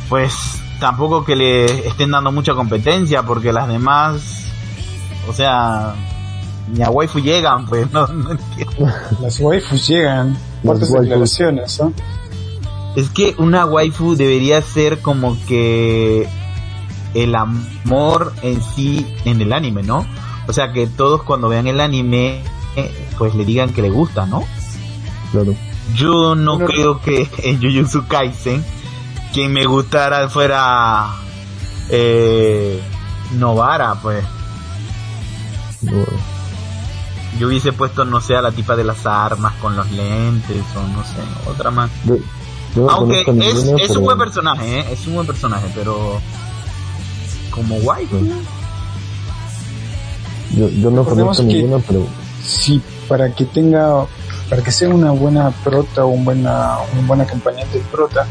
[0.08, 4.44] pues tampoco que le estén dando mucha competencia porque las demás,
[5.28, 5.94] o sea,
[6.72, 8.92] ni a waifu llegan, pues no, no entiendo.
[9.20, 11.92] Las waifus llegan, fuertes declaraciones, ¿no?
[12.96, 16.28] Es que una waifu debería ser como que
[17.14, 20.06] el amor en sí en el anime, ¿no?
[20.46, 22.42] O sea, que todos cuando vean el anime,
[22.76, 24.44] eh, pues le digan que le gusta, ¿no?
[25.30, 25.54] Claro.
[25.94, 28.64] Yo no Bueno, creo que en Jujutsu Kaisen
[29.32, 31.06] quien me gustara fuera
[31.88, 32.80] eh,
[33.38, 34.24] Novara, pues.
[35.82, 36.04] No.
[37.38, 40.86] Yo hubiese puesto, no sé, a la tipa de las armas con los lentes o
[40.96, 41.90] no sé, otra más.
[42.04, 42.16] Yo,
[42.76, 44.86] yo no Aunque es, ninguna, es pero- un buen personaje, ¿eh?
[44.92, 46.20] es un buen personaje, pero
[47.50, 48.06] como guay.
[50.56, 52.06] Yo, yo no conozco ninguna, pero
[52.44, 54.04] Sí, para que tenga,
[54.52, 58.26] para que sea una buena prota o un buena, un buen acompañante de prota,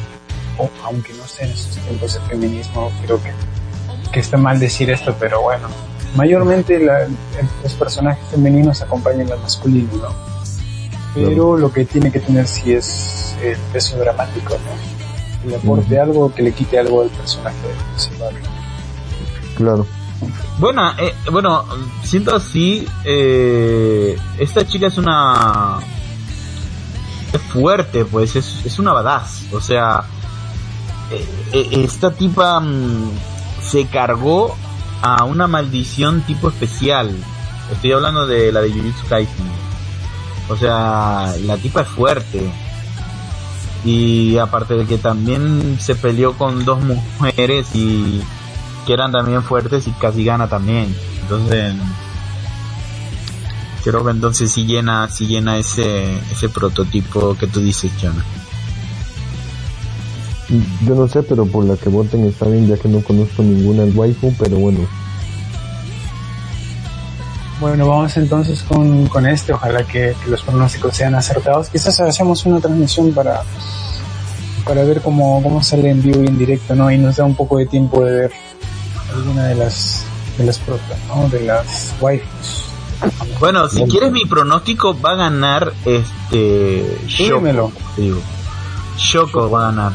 [0.60, 3.32] o aunque no sea en esos tiempos de feminismo, creo que,
[4.12, 5.68] que está mal decir esto, pero bueno,
[6.16, 7.08] mayormente la-
[7.64, 10.10] los personajes femeninos acompañan al masculino, ¿no?
[11.16, 15.42] Pero lo que tiene que tener sí es el peso dramático, ¿no?
[15.42, 16.04] Que le aporte Ujú.
[16.04, 17.58] algo, que le quite algo al personaje
[17.96, 18.36] principal.
[19.58, 19.88] claro.
[20.60, 21.66] Bueno, eh, bueno,
[22.04, 25.80] siento así, eh, esta chica es una...
[27.34, 29.46] Es fuerte, pues, es, es una badass.
[29.54, 30.04] O sea,
[31.12, 33.12] eh, eh, esta tipa mm,
[33.62, 34.56] se cargó
[35.02, 37.16] a una maldición tipo especial.
[37.72, 39.52] Estoy hablando de la de Jujutsu Kaisen.
[40.50, 42.52] O sea, la tipa es fuerte.
[43.84, 48.22] Y aparte de que también se peleó con dos mujeres y
[48.86, 50.96] que eran también fuertes y casi gana también.
[51.22, 51.74] Entonces,
[53.84, 58.26] creo que entonces sí llena, sí llena ese, ese prototipo que tú dices, Jonah.
[60.86, 63.84] Yo no sé, pero por la que voten está bien, ya que no conozco ninguna
[63.84, 64.80] en waifu, pero bueno.
[67.62, 69.54] Bueno, vamos entonces con, con este.
[69.54, 71.70] Ojalá que, que los pronósticos sean acertados.
[71.70, 73.44] Quizás hacemos una transmisión para,
[74.66, 76.92] para ver cómo, cómo sale en vivo y en directo, ¿no?
[76.92, 78.32] Y nos da un poco de tiempo de ver
[79.16, 80.04] alguna de las
[80.38, 81.30] de las protas, ¿no?
[81.30, 82.71] De las waifus.
[83.40, 87.72] Bueno, si quieres mi pronóstico, va a ganar este Dímelo.
[87.98, 88.20] Digo.
[88.98, 89.94] Shoko va a ganar.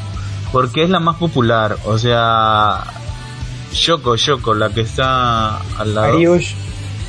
[0.53, 1.77] Porque es la más popular.
[1.85, 2.85] O sea,
[3.73, 6.15] Shoko, Shoko, la que está al lado.
[6.15, 6.55] Ariush,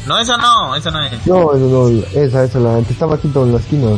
[0.05, 1.25] No, esa no, esa no es.
[1.25, 3.89] No, eso no, esa, esa, la que está bajito en la esquina.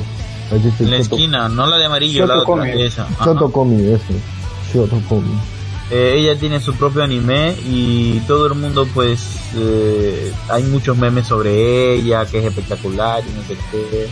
[0.51, 2.81] En la Shoto- esquina, no la de amarillo, la Shoto otra, Komi.
[2.83, 3.03] esa.
[3.03, 3.25] Ajá.
[3.25, 4.03] Shotokomi, eso.
[4.73, 5.35] Shotokomi.
[5.91, 11.25] Eh, ella tiene su propio anime y todo el mundo pues eh, hay muchos memes
[11.25, 14.07] sobre ella que es espectacular y no sé qué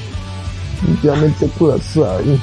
[1.03, 2.39] Ya me te kudasai.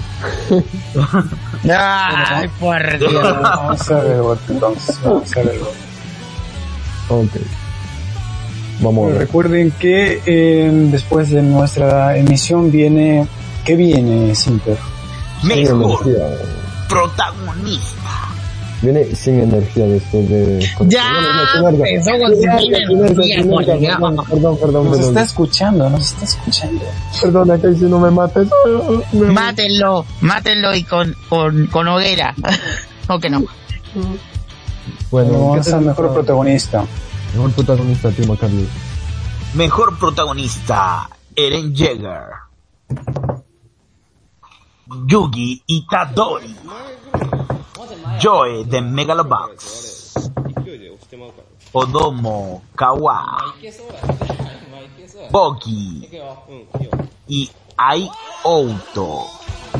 [1.69, 3.13] Ay, por Dios.
[3.43, 4.23] vamos a ver.
[4.61, 5.61] Vamos a ver.
[7.09, 7.37] Ok.
[8.81, 9.19] Vamos a ver.
[9.19, 13.27] recuerden que eh, después de nuestra emisión viene.
[13.65, 14.77] ¿Qué viene, Simper?
[15.43, 16.05] Mejor
[16.89, 18.04] protagonista
[18.85, 20.69] Viene sin energía después de...
[20.89, 21.03] Ya,
[21.71, 23.97] empezó con sin energía, por Dios.
[23.97, 24.91] Perdón, perdón, perdón.
[24.91, 26.85] Nos está escuchando, nos está escuchando.
[27.23, 28.49] Perdona, que si no me mates.
[29.13, 32.35] Me- Mátenlo, mátenlo y con, con, con hoguera.
[33.09, 33.41] ¿O que no?
[33.95, 34.09] Bueno,
[35.11, 36.85] Bueno, ¿qué vamos al tenemos mejor protagonista.
[37.35, 38.69] Mejor protagonista, Timo Carlos.
[39.55, 42.21] mejor protagonista Eren Jaeger
[45.07, 46.55] Yugi Itadori
[48.23, 50.15] Joe de Megalobox
[51.73, 53.55] Odomo Kawa
[55.31, 56.09] Bogi
[57.29, 58.09] y Ai
[58.45, 59.25] Outo.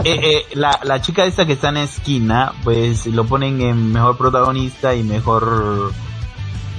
[0.03, 3.93] Eh, eh, la, la chica esta que está en la esquina, pues lo ponen en
[3.93, 5.93] mejor protagonista y mejor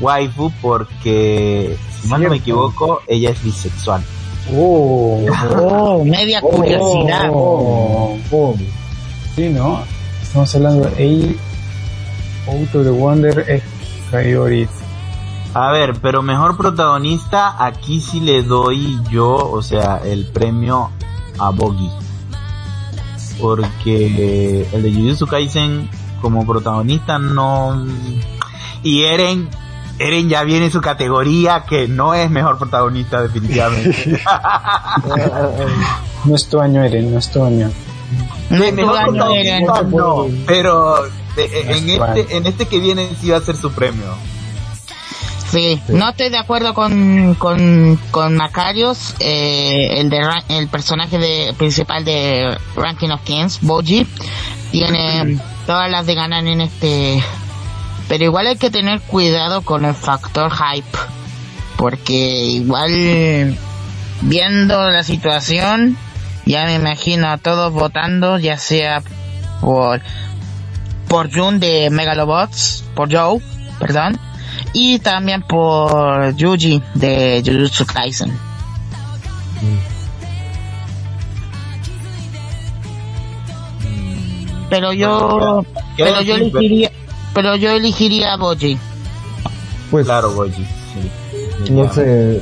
[0.01, 4.03] waifu porque, si mal no me equivoco, ella es bisexual.
[4.53, 5.25] Oh,
[5.57, 7.29] Oh, media curiosidad.
[7.31, 8.55] oh, Oh,
[9.35, 9.83] sí, ¿no?
[10.36, 11.38] Estamos hablando de
[12.45, 13.63] Auto de Wonder es
[14.12, 14.67] Kaori.
[15.54, 20.91] A ver, pero mejor protagonista, aquí sí le doy yo, o sea, el premio
[21.39, 21.89] a Bogi.
[23.39, 25.89] Porque el de Jujutsu Kaisen
[26.21, 27.86] como protagonista no...
[28.84, 29.48] Y Eren,
[30.00, 34.21] Eren ya viene en su categoría que no es mejor protagonista definitivamente.
[36.26, 37.71] No es tu año, Eren, no es tu año.
[38.49, 39.65] No protagonista Eren.
[39.65, 41.05] no, pero
[41.38, 44.05] en, Es este, en este que viene sí va a ser su premio.
[45.51, 51.53] Sí, no estoy de acuerdo con, con, con Macarios, eh, el de el personaje de,
[51.57, 54.07] principal de Ranking of Kings, Boji,
[54.72, 57.24] tiene todas las de ganar en este,
[58.09, 60.97] pero igual hay que tener cuidado con el factor hype,
[61.78, 63.57] porque igual
[64.22, 65.95] viendo la situación,
[66.46, 69.02] ya me imagino a todos votando, ya sea
[69.62, 70.02] por,
[71.08, 73.41] por Jun de Megalobots, por Joe,
[73.80, 74.20] perdón,
[74.74, 78.32] y también por Yuji de Jujutsu Kaisen.
[84.70, 85.64] pero yo,
[85.98, 86.91] pero yo elegiría,
[87.34, 88.78] pero yo elegiría a Boji.
[89.91, 90.66] Pues, Claro, Boji.
[91.64, 91.72] Sí.
[91.72, 92.41] no sé.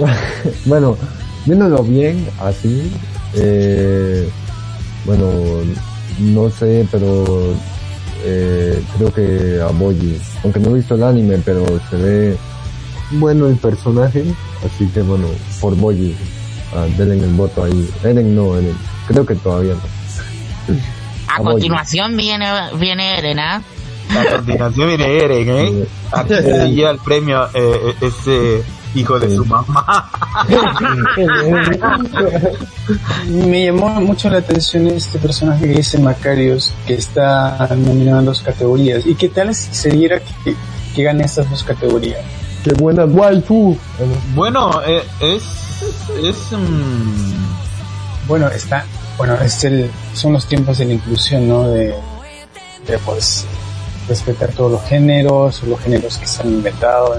[0.66, 0.96] bueno,
[1.44, 2.92] viéndolo bien así,
[3.36, 4.28] eh,
[5.04, 5.30] bueno,
[6.18, 7.54] no sé, pero
[8.24, 12.36] eh, creo que a Boji, aunque no he visto el anime, pero se ve
[13.12, 14.24] bueno el personaje,
[14.64, 15.28] así que bueno,
[15.60, 16.16] por Boji,
[16.74, 17.88] ah, denle el voto ahí.
[18.02, 18.74] Eren no, Eren,
[19.06, 20.74] creo que todavía no.
[21.28, 21.52] A A Boji.
[21.52, 22.46] continuación viene,
[22.78, 23.62] viene Eren, ¿ah?
[24.10, 25.86] A continuación viene Eren, ¿eh?
[26.12, 28.62] A que se lleva el premio eh, eh, ese
[28.96, 30.10] hijo de su mamá.
[33.28, 38.40] Me llamó mucho la atención este personaje que dice Macarios, que está nominado en dos
[38.42, 39.06] categorías.
[39.06, 40.54] ¿Y qué tal si se diera que,
[40.94, 42.20] que gane estas dos categorías?
[42.64, 43.76] ¡Qué buena waifu!
[44.34, 45.42] Bueno, eh, es...
[46.22, 48.84] es mm, Bueno, está,
[49.16, 51.68] bueno, es el, son los tiempos de la inclusión, ¿no?
[51.68, 51.94] De,
[52.86, 53.46] de pues
[54.08, 57.16] respetar todos los géneros, los géneros que se han inventado.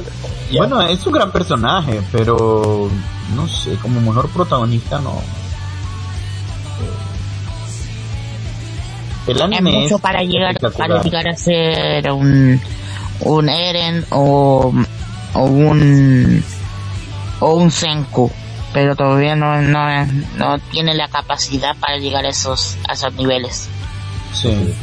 [0.57, 2.89] Bueno, es un gran personaje, pero
[3.35, 5.21] no sé, como mejor protagonista no.
[9.27, 12.61] El Es anime mucho es para llegar, para llegar a ser un,
[13.19, 14.73] un Eren o,
[15.33, 16.43] o un,
[17.41, 18.31] o un Senku.
[18.73, 20.05] Pero todavía no, no,
[20.37, 23.67] no tiene la capacidad para llegar a esos, a esos niveles.
[24.33, 24.73] Sí.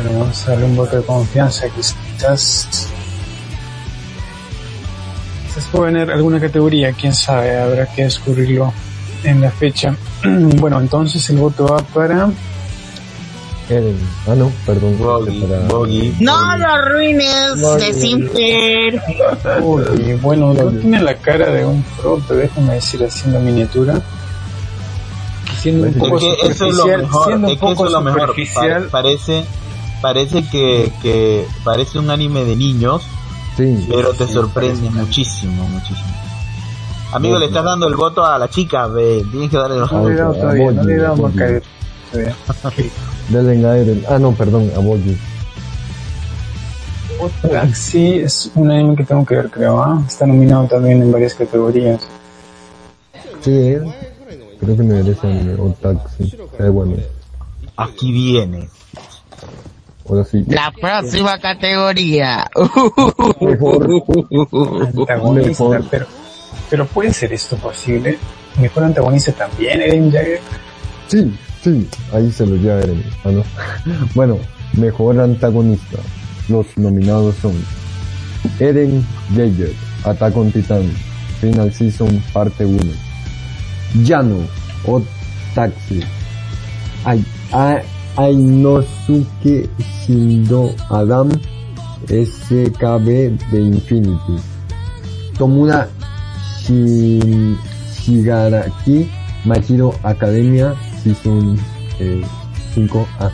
[0.00, 2.68] Bueno, vamos a darle un voto de confianza, quizás.
[5.44, 8.72] Quizás puede tener alguna categoría, quién sabe, habrá que descubrirlo
[9.24, 9.96] en la fecha.
[10.24, 12.30] bueno, entonces el voto va para.
[13.68, 13.98] Eren.
[14.28, 14.96] Ah, no, perdón.
[14.98, 16.14] Bogi, para-.
[16.20, 19.02] No lo arruines, de Simper.
[19.60, 24.00] Uy, bueno, no tiene la cara de un frote, déjame decir, haciendo miniatura.
[25.60, 27.74] Siendo un poco Es que eso es lo superficial, mejor, siendo un es que eso
[27.74, 28.90] poco es lo mejor.
[28.90, 29.44] parece,
[30.00, 33.02] parece que, que parece un anime de niños,
[33.56, 33.86] Sí.
[33.90, 36.08] pero te sorprende muchísimo, muchísimo.
[37.12, 40.08] Amigo, le estás dando el voto a la chica, ve, tienes que darle el No
[40.08, 41.62] le Ah, todavía, no le.
[43.28, 44.04] Denle a Eren.
[44.08, 45.16] Ah, no, perdón, a Bogi.
[47.50, 49.82] Taxi es un anime que tengo que ver, creo.
[49.82, 50.02] ¿ah?
[50.06, 52.06] Está nominado también en varias categorías.
[53.40, 53.82] Sí, eh.
[54.60, 56.36] creo que merecen un taxi.
[56.72, 56.96] Bueno.
[57.76, 58.68] Aquí viene.
[60.30, 60.44] Sí.
[60.48, 62.46] La próxima categoría.
[63.40, 64.02] Mejor.
[64.86, 65.84] Antagonista, Mejor.
[65.90, 66.06] pero,
[66.70, 68.18] pero puede ser esto posible.
[68.60, 70.40] Mejor antagonista también, Eren Jagger.
[71.08, 71.32] Sí,
[71.62, 73.04] sí, ahí se lo lleva Eren.
[73.24, 73.42] Ah, no.
[74.14, 74.38] Bueno,
[74.74, 75.98] mejor antagonista.
[76.48, 77.52] Los nominados son
[78.58, 79.04] Eren
[79.36, 79.72] Jaeger,
[80.04, 80.90] Attack on Titan,
[81.40, 82.78] Final Season Parte 1.
[84.04, 84.38] Yano,
[84.86, 85.02] o
[85.54, 86.00] Taxi.
[87.04, 87.82] Ai, Ai-
[88.18, 89.68] Ainosuke
[90.02, 91.30] Shindo Adam,
[92.10, 93.06] SKB
[93.50, 94.36] de Infinity.
[95.38, 95.88] Tomura
[96.60, 97.56] Shin-
[97.94, 99.06] Shigaraki,
[99.46, 101.56] My Hero Academia, Season
[102.74, 103.06] 5.
[103.20, 103.30] ah.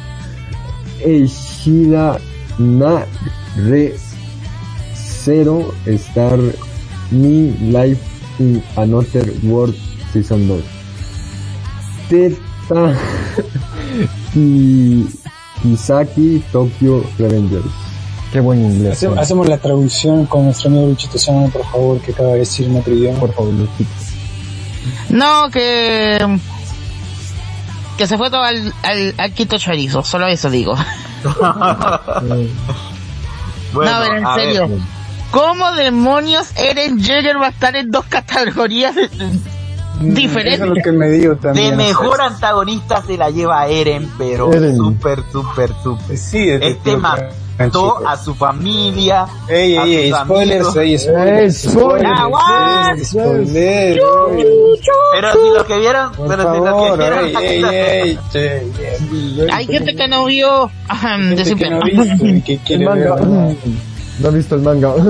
[1.01, 2.21] Eishida
[2.59, 3.07] na
[5.25, 6.39] Zero Star
[7.11, 8.05] Mi Life
[8.39, 9.75] in Another World
[10.13, 10.63] Season 2.
[12.09, 12.93] Teta
[15.63, 17.65] Kisaki Tokyo Revengers.
[18.33, 18.97] Qué buen inglés.
[18.97, 22.67] Hace- hacemos la traducción con nuestro amigo Luchito Sama, por favor, que acaba de decir
[22.67, 23.19] en otro idioma.
[23.21, 23.91] Por favor, Luchito.
[25.11, 26.39] No, que.
[27.97, 30.75] Que se fue todo al, al, al Quito Chorizo, solo eso digo.
[33.73, 34.69] Bueno, no, pero en a ver, serio.
[35.33, 38.95] ¿Cómo demonios Eren Jaeger va a estar en dos categorías
[40.13, 41.71] Eso es lo que me digo también.
[41.71, 44.77] de mejor antagonista se la lleva Eren, pero Eren.
[44.77, 46.17] súper, súper, súper.
[46.19, 46.97] Sí, Este detective,
[47.59, 49.27] mató a su familia.
[49.49, 51.65] Ey, ey, ey, spoilers, ey, spoilers.
[51.65, 52.21] ¡Eh, spoilers!
[52.37, 53.51] Ah, spoilers,
[55.13, 59.49] Pero si lo que vieron, Por pero si lo que favor, vieron, ey, ey, ey.
[59.53, 60.71] Hay gente que no vio
[61.47, 63.15] de que no ha visto que El quiere manga.
[63.17, 63.57] ver.
[64.21, 64.93] No he visto el manga.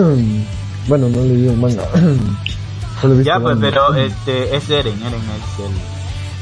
[0.86, 1.82] Bueno, no leído el manga.
[3.08, 5.60] Solo Ya, el pues, pero este es Eren, Eren es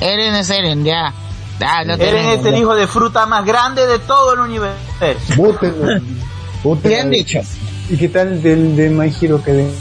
[0.03, 0.07] el.
[0.09, 1.13] Eren es Eren, ya.
[1.65, 4.77] Ah, lo Eren es el hijo de fruta más grande de todo el universo.
[5.37, 6.01] Vótenlo.
[6.83, 7.41] Bien dicho.
[7.91, 9.73] ¿Y qué tal del de My Hero Academia?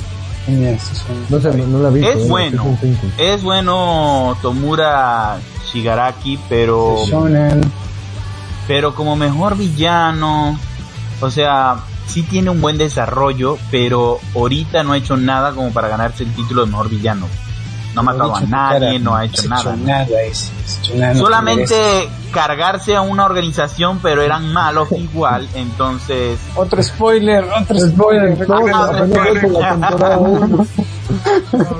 [0.47, 2.03] Son- No sé, no, no la vi.
[2.05, 2.77] Es bueno,
[3.17, 5.37] es bueno Tomura
[5.71, 6.97] Shigaraki, pero
[8.67, 10.57] pero como mejor villano,
[11.19, 11.77] o sea,
[12.07, 16.33] sí tiene un buen desarrollo, pero ahorita no ha hecho nada como para ganarse el
[16.33, 17.27] título de mejor villano.
[17.93, 19.75] No ha matado a nadie, no ha hecho nada.
[19.75, 24.89] nada, es, es hecho nada, no te Solamente cargarse a una organización, pero eran malos
[24.97, 26.39] igual, entonces...
[26.55, 28.71] Otro spoiler, otro Spoiler, spoiler.
[28.71, 30.47] no, apenas voy por la temporada uno.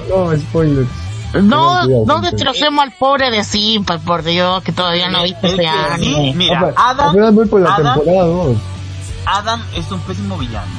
[0.10, 0.90] No, no, spoilers.
[1.34, 5.56] No, cuidado, no con destrocemos al pobre de Simple, por Dios, que todavía no viste
[5.56, 6.34] sí, anime.
[6.36, 8.58] mira, Adam, apenas voy por la Adam, temporada 2.
[9.32, 10.72] Adam es un pésimo villano.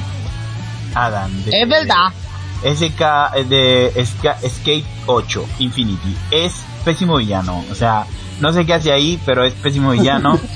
[0.95, 1.31] Adam.
[1.43, 2.09] de- Es verdad.
[2.63, 6.53] SK de Ska- Skate 8 Infinity es
[6.85, 7.63] pésimo villano.
[7.71, 8.05] O sea,
[8.39, 10.39] no sé qué hace ahí, pero es pésimo villano.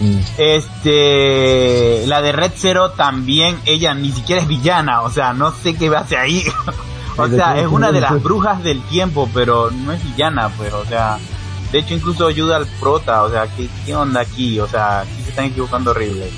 [0.00, 0.18] Mm.
[0.38, 5.76] Este, la de Red Zero también, ella ni siquiera es villana, o sea, no sé
[5.76, 6.42] qué hace ahí.
[7.16, 10.72] o De sea, es una de las brujas del tiempo, pero no es villana, pues,
[10.72, 11.18] o sea,
[11.70, 14.58] de hecho incluso ayuda al prota, o sea, ¿qué, qué onda aquí?
[14.58, 16.28] O sea, aquí se están equivocando horrible.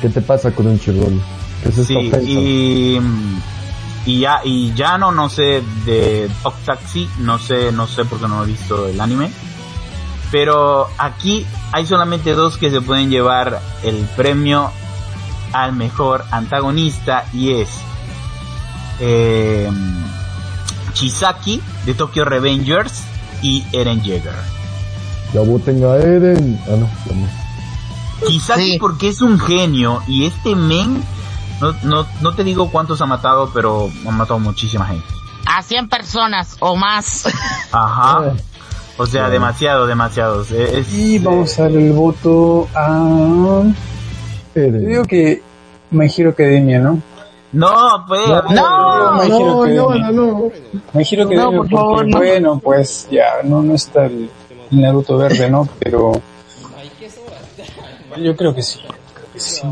[0.00, 1.20] ¿Qué te pasa con un chirrón?
[1.62, 2.98] ¿Qué es esta Sí,
[4.06, 8.04] y, y ya, y ya no, no sé de Dog Taxi, no sé, no sé
[8.04, 9.30] porque no he visto el anime.
[10.30, 14.70] Pero aquí hay solamente dos que se pueden llevar el premio
[15.52, 17.68] al mejor antagonista y es
[19.00, 19.70] eh,
[20.92, 23.02] Chisaki de Tokyo Revengers
[23.42, 24.34] y Eren Jaeger.
[25.32, 26.58] Ya voten a Eren.
[26.66, 27.45] Ah, no, no.
[28.56, 28.78] Sí.
[28.80, 31.02] porque es un genio y este men,
[31.60, 35.06] no, no, no te digo cuántos ha matado, pero ha matado muchísima gente.
[35.46, 37.24] A 100 personas o más.
[37.72, 38.32] Ajá.
[38.98, 40.50] O sea, demasiado, demasiados.
[40.50, 43.62] Es- Y vamos a darle el voto a...
[44.54, 45.42] Yo digo que
[46.16, 47.00] Hero Academia, ¿no?
[47.52, 48.26] No, pues.
[48.26, 50.50] No, No, no, no, no, no.
[50.94, 52.16] Hero Academia No, por porque, favor, no.
[52.18, 54.30] bueno, pues ya, no, no está el,
[54.72, 55.68] el Naruto verde, ¿no?
[55.78, 56.12] Pero...
[58.18, 58.80] Yo creo que sí.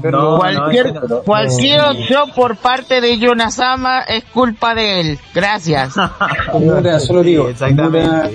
[0.02, 1.22] No, cualquier no, no.
[1.22, 5.18] cualquier opción por parte de Yonasama es culpa de él.
[5.34, 5.94] Gracias.
[6.52, 7.50] Tomura, solo digo.
[7.54, 8.30] Tomura,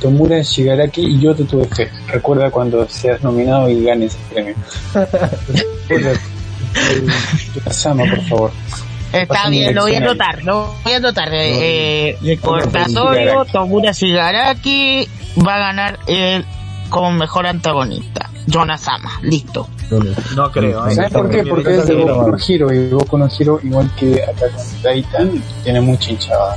[0.00, 1.88] Tomura Shigaraki y yo te tuve fe.
[2.08, 4.54] Recuerda cuando seas nominado y ganes el premio.
[5.88, 8.50] Recuerda, eh, Sama, por favor.
[9.12, 11.28] Está bien, lo voy a anotar, lo voy a anotar.
[11.32, 15.06] Eh, recordatorio, Tomura Shigaraki
[15.46, 16.44] va a ganar el
[16.88, 18.31] como mejor antagonista.
[18.46, 19.68] Yonasama, listo.
[19.90, 20.10] No, no.
[20.36, 20.86] No creo.
[20.88, 20.94] ¿eh?
[20.94, 21.44] ¿Sabes por qué?
[21.44, 21.94] Porque es de.
[21.96, 26.56] Boku no Hero y Boku no Hero, igual que Attack on Titan, tiene mucha hinchada.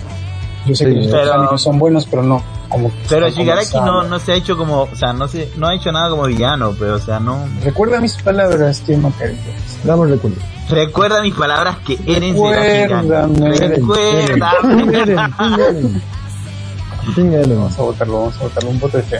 [0.66, 2.92] Yo sé Sí, que los pero- animes son buenos, pero no como.
[3.08, 4.04] Pero Shigaraki no, Sama.
[4.06, 6.74] no se ha hecho como, o sea, no se, no ha hecho nada como villano,
[6.80, 7.46] pero o sea, no.
[7.64, 9.38] Recuerda mis palabras, tío Macario.
[9.84, 10.38] Damos recuerdo.
[10.68, 13.28] Recuerda mis palabras que Eren será.
[13.28, 14.54] Recuerda.
[14.64, 16.02] Eren, King Eren.
[17.14, 17.58] King Eren.
[17.58, 19.20] Vamos a votarlo, vamos a votarlo un voto de fe.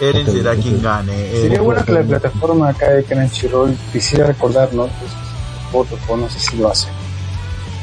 [0.00, 1.12] Eren será quien gane.
[1.12, 1.40] eh.
[1.42, 5.12] Sería bueno que la plataforma acá de Crunchyroll quisiera recordarnos pues,
[5.72, 6.88] votos, o no sé si lo hace,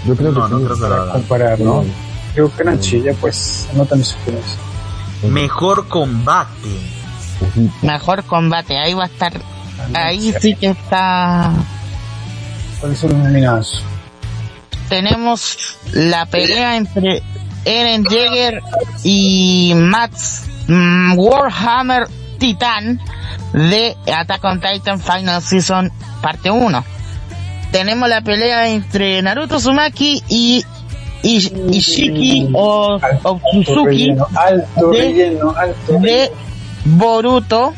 [0.05, 0.65] Yo creo que No, no sí.
[0.65, 1.13] creo que lo para haga.
[1.13, 1.85] comparar, ¿no?
[2.33, 4.57] Creo que Crunchy ya pues anotan mis opiniones.
[5.23, 6.79] Mejor combate.
[7.81, 9.33] Mejor combate, ahí va a estar.
[9.93, 11.51] Ahí sí que está.
[12.79, 13.83] ¿Cuáles son los nominados?
[14.89, 17.23] Tenemos la pelea entre
[17.65, 18.61] Eren Jaeger
[19.03, 22.07] y Max mm, Warhammer
[22.39, 22.99] Titan
[23.53, 25.91] de Attack on Titan Final Season
[26.21, 26.83] parte 1.
[27.71, 30.63] Tenemos la pelea entre Naruto Uzumaki y
[31.23, 36.31] Ish- Ishiki o, o Alto Suzuki relleno, alto de- relleno, alto de
[36.85, 37.73] Boruto.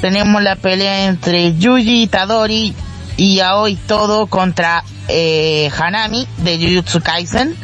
[0.00, 2.74] Tenemos la pelea entre Yuji Itadori
[3.18, 7.54] y Aoi Todo contra eh, Hanami de Jujutsu Kaisen.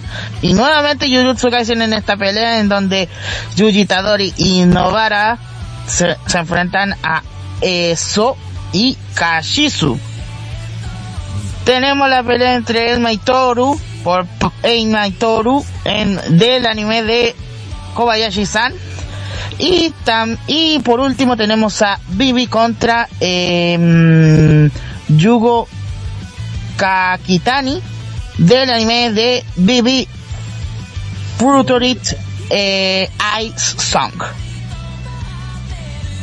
[0.43, 3.09] Y nuevamente Jujutsu Kaisen en esta pelea en donde
[3.57, 5.39] Yuji Itadori y Novara
[5.87, 7.23] se, enfrentan a
[7.63, 8.37] Eso
[8.73, 9.99] y Kashizu.
[11.65, 13.19] Tenemos la pelea entre Elma y
[14.03, 14.27] por
[14.63, 15.07] Elma
[15.85, 17.35] en, del anime de
[17.95, 18.75] Kobayashi-san.
[19.59, 24.69] Y, tam, y por último tenemos a Bibi contra eh,
[25.09, 25.69] Yugo
[26.77, 27.81] Kakitani
[28.39, 30.09] del anime de Bibi
[31.39, 32.01] Fruitorit
[32.51, 33.09] eh,
[33.43, 34.13] Ice Song.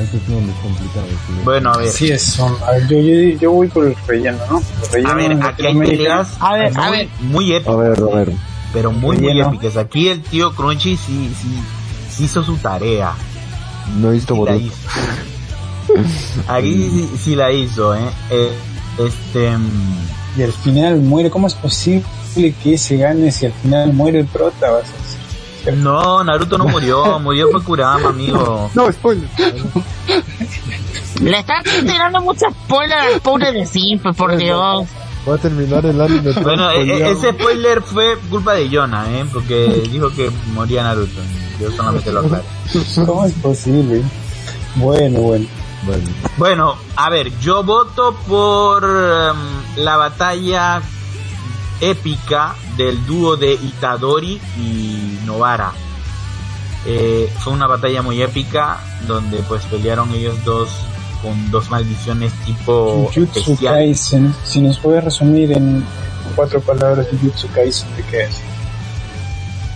[0.02, 1.10] Este es uno de los complicados.
[1.28, 1.34] sí.
[1.44, 1.90] Bueno, a ver.
[1.90, 4.62] Así es, son, a ver, yo, yo, yo voy por el relleno, ¿no?
[4.94, 7.08] El relleno A ver, aquí hay peleas A ver, a muy, ver.
[7.22, 8.32] muy A épicas, ver, a ver.
[8.74, 9.78] pero muy, muy épicas.
[9.78, 11.50] Aquí el tío Crunchy sí, sí,
[12.10, 13.14] sí hizo su tarea.
[13.98, 14.66] No he visto Sí la Boruto.
[14.66, 14.76] hizo.
[16.52, 18.10] Aquí sí, sí la hizo, ¿eh?
[18.32, 18.52] Eh,
[18.98, 19.58] Este...
[19.58, 22.04] mm, Y al final muere, ¿cómo es posible
[22.64, 24.72] que se gane si al final muere el prota?
[24.72, 25.78] Vas a decir?
[25.84, 28.72] No, Naruto no murió, murió fue Kurama, amigo.
[28.74, 29.30] No, spoiler.
[31.22, 34.88] Le están tirando muchas spoilers al pobre de Simple, por Dios.
[35.30, 36.32] Va a terminar el anime.
[36.42, 39.26] Bueno, e- e- ese spoiler fue culpa de Jonah, ¿eh?
[39.32, 41.22] Porque dijo que moría Naruto.
[41.60, 42.44] Yo solamente lo aclaro.
[43.06, 44.02] ¿Cómo es posible?
[44.78, 45.46] Bueno, bueno.
[45.84, 46.04] Bueno,
[46.38, 50.82] Bueno, a ver, yo voto por em, la batalla
[51.80, 55.72] épica del dúo de Itadori y Novara.
[56.86, 60.70] Eh, fue una batalla muy épica donde pues pelearon ellos dos
[61.22, 63.76] con dos maldiciones tipo Jujutsu especial.
[63.76, 65.84] Kaisen, si nos puede resumir en
[66.36, 68.42] cuatro palabras Jujutsu Kaisen, ¿de qué es?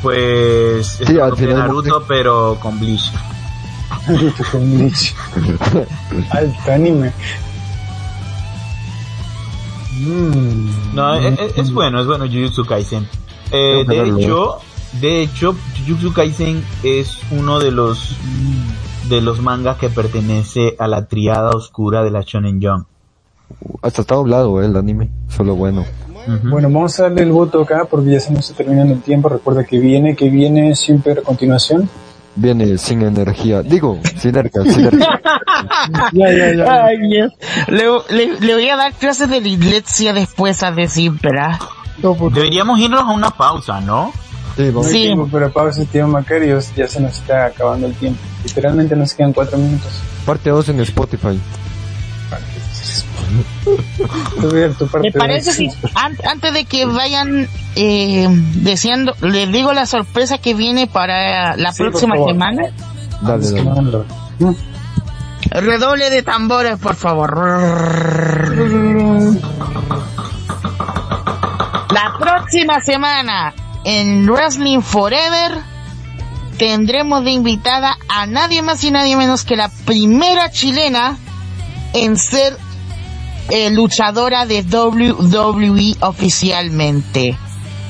[0.01, 3.12] Pues es Sí, lo al que final- Naruto pero con Bleach.
[6.32, 7.12] Alto anime.
[9.99, 10.95] Mm.
[10.95, 13.08] No, es, es- es bueno, es bueno Jujutsu Kaisen.
[13.51, 14.58] Eh, de hecho,
[14.99, 15.56] de hecho,
[15.88, 18.16] Jujutsu Kaisen es uno de los
[19.10, 22.88] de los mangas que pertenece a la triada oscura de la Shonen Jump.
[23.84, 25.10] hasta está doblado eh, el anime.
[25.30, 25.86] Solo bueno.
[26.43, 29.30] Bueno, vamos a darle el voto acá porque ya se nos está terminando el tiempo.
[29.30, 31.88] Recuerda que viene, que viene siempre a continuación.
[32.38, 33.61] Viene sin energía.
[33.61, 35.21] Digo, sinergia, sinergia.
[36.11, 36.86] Ya, ya, ya.
[36.86, 37.31] Ay, Dios.
[37.67, 41.57] Le, le- le voy a dar clases de dislexia después a decir, ¿verdad?
[42.33, 44.11] Deberíamos irnos a una pausa, ¿no?
[44.57, 44.88] Sí, No vamos.
[44.88, 45.01] Sí.
[45.03, 46.73] tiempo para pausa, tío Macarios.
[46.75, 48.19] Ya se nos está acabando el tiempo.
[48.43, 49.91] Literalmente nos quedan cuatro minutos.
[50.25, 51.39] Parte 2 en Spotify.
[55.01, 58.27] ¿Me parece si an- antes de que vayan eh,
[58.57, 62.63] deseando, les digo la sorpresa que viene para la Sí, próxima semana?
[63.21, 64.03] Dale.
[65.51, 67.36] Redoble de tambores, por favor.
[71.91, 75.51] La próxima semana en Wrestling Forever
[76.57, 81.17] tendremos de invitada a nadie más y nadie menos que la primera chilena
[81.93, 82.57] en ser
[83.49, 87.37] eh, luchadora de WWE oficialmente.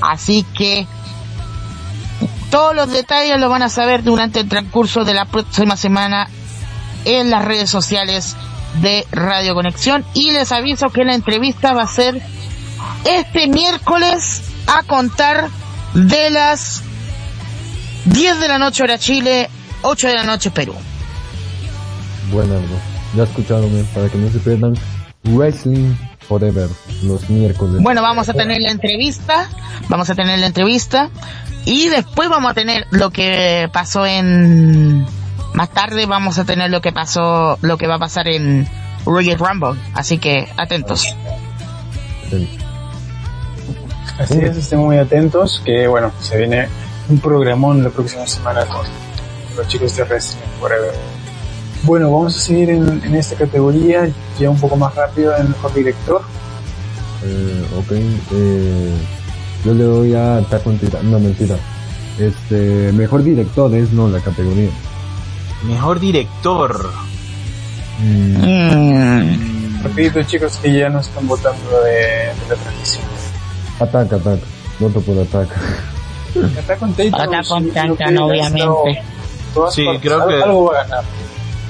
[0.01, 0.87] Así que
[2.49, 6.27] todos los detalles los van a saber durante el transcurso de la próxima semana
[7.05, 8.35] en las redes sociales
[8.81, 12.21] de Radio Conexión y les aviso que la entrevista va a ser
[13.05, 15.49] este miércoles a contar
[15.93, 16.81] de las
[18.05, 19.49] 10 de la noche hora Chile,
[19.81, 20.75] 8 de la noche Perú.
[22.31, 22.55] Bueno.
[23.15, 24.75] Ya escucharon, para que no se pierdan
[25.25, 25.95] Wrestling
[26.27, 26.69] Forever
[27.03, 27.81] los miércoles.
[27.81, 29.49] Bueno, vamos a tener la entrevista,
[29.89, 31.09] vamos a tener la entrevista
[31.65, 35.05] y después vamos a tener lo que pasó en
[35.55, 38.67] más tarde vamos a tener lo que pasó, lo que va a pasar en
[39.05, 41.15] Royal Rumble, así que atentos.
[44.19, 46.67] Así es, estén muy atentos, que bueno, se viene
[47.09, 48.85] un programón la próxima semana con
[49.55, 51.14] los chicos de Wrestling Forever.
[51.85, 54.09] Bueno, vamos a seguir en, en esta categoría,
[54.39, 56.21] ya un poco más rápido, el mejor director.
[57.23, 57.91] Eh, ok,
[58.31, 58.93] eh,
[59.63, 61.11] yo le doy a Attack on Titan.
[61.11, 61.55] No, mentira.
[62.19, 64.69] Este, mejor director es no la categoría.
[65.63, 66.89] Mejor director.
[67.99, 69.83] Mm.
[69.83, 73.03] Rapidito chicos que ya no están votando de, de la transmisión.
[73.79, 74.39] Attack, Attack.
[74.79, 75.49] Voto por Attack.
[76.59, 79.03] Attack on Titan, si Titan, obviamente.
[79.71, 81.03] Sí, creo que- Algo va a ganar.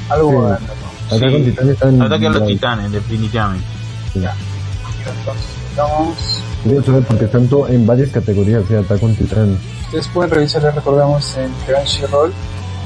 [0.10, 0.36] Algo Sí.
[0.36, 1.16] va a ganar, ¿no?
[1.16, 1.44] Attack on Sí.
[1.52, 2.02] Titan está en...
[2.02, 3.66] Ataque a los titanes, definitivamente.
[4.14, 4.20] sí.
[4.20, 5.44] Entonces,
[5.78, 6.16] vamos.
[6.64, 9.58] Quería saber porque tanto en varias categorías, sí, Attack on Titan.
[9.86, 12.34] Ustedes pueden revisar, les recordamos, en Crunchyroll.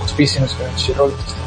[0.01, 1.11] Auspícenos Crunchyroll.
[1.11, 1.39] están.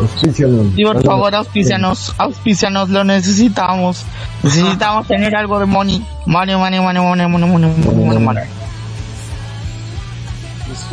[0.00, 0.66] Auspícianos.
[0.76, 4.04] Y por favor, auspicianos, auspicianos, lo necesitamos.
[4.42, 6.04] Necesitamos tener algo de money.
[6.26, 8.44] Money, money, money, money, money, money, money, money.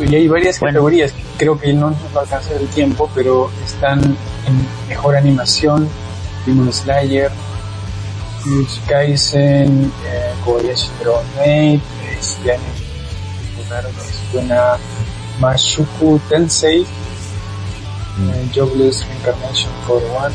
[0.00, 0.74] Y hay varias Bueno.
[0.80, 5.16] categorías que creo que no nos va a alcanzar el tiempo, pero están en mejor
[5.16, 5.88] animación,
[6.44, 7.30] Demon Slayer,
[8.42, 11.80] Jujutsu Kaisen, eh, Kobayashi Dragon Maid,
[12.20, 12.68] este anime
[13.56, 14.76] popular que suena
[15.40, 20.34] Mashuku Tensei, eh, Jobless Reincarnation Core One,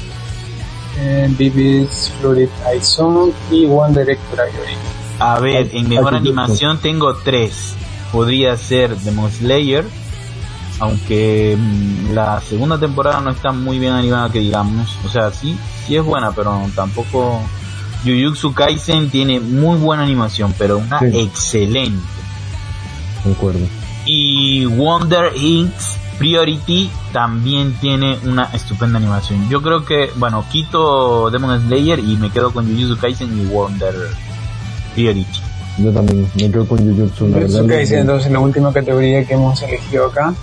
[1.00, 4.78] eh, Vivid's Florid Eye Song y One Director Iori.
[5.20, 7.76] A ver, en mejor animación tengo tres.
[8.12, 9.86] Podría ser Demon Slayer,
[10.80, 14.98] aunque mm, la segunda temporada no está muy bien animada que digamos.
[15.06, 17.42] O sea, sí, sí es buena, pero tampoco...
[18.06, 21.06] Jujutsu Kaisen tiene muy buena animación, pero una Sí.
[21.20, 22.04] excelente.
[23.24, 23.66] Concuerdo.
[24.06, 29.50] Y Wonder Inc.'s Priority también tiene una estupenda animación.
[29.50, 33.96] Yo creo que, bueno, quito Demon Slayer y me quedo con Jujutsu Kaisen y Wonder
[34.94, 35.40] Priority.
[35.78, 37.76] Yo también me quedo con Jujutsu, la Jujutsu verdad.
[37.76, 40.34] Kaisen, entonces la última categoría que hemos elegido acá.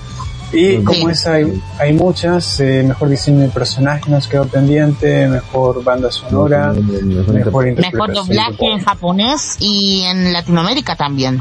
[0.52, 5.84] Y como es, hay, hay muchas, eh, mejor diseño de personaje nos quedó pendiente, mejor
[5.84, 11.40] banda sonora, mejor Mejor doblaje en japonés y en Latinoamérica también.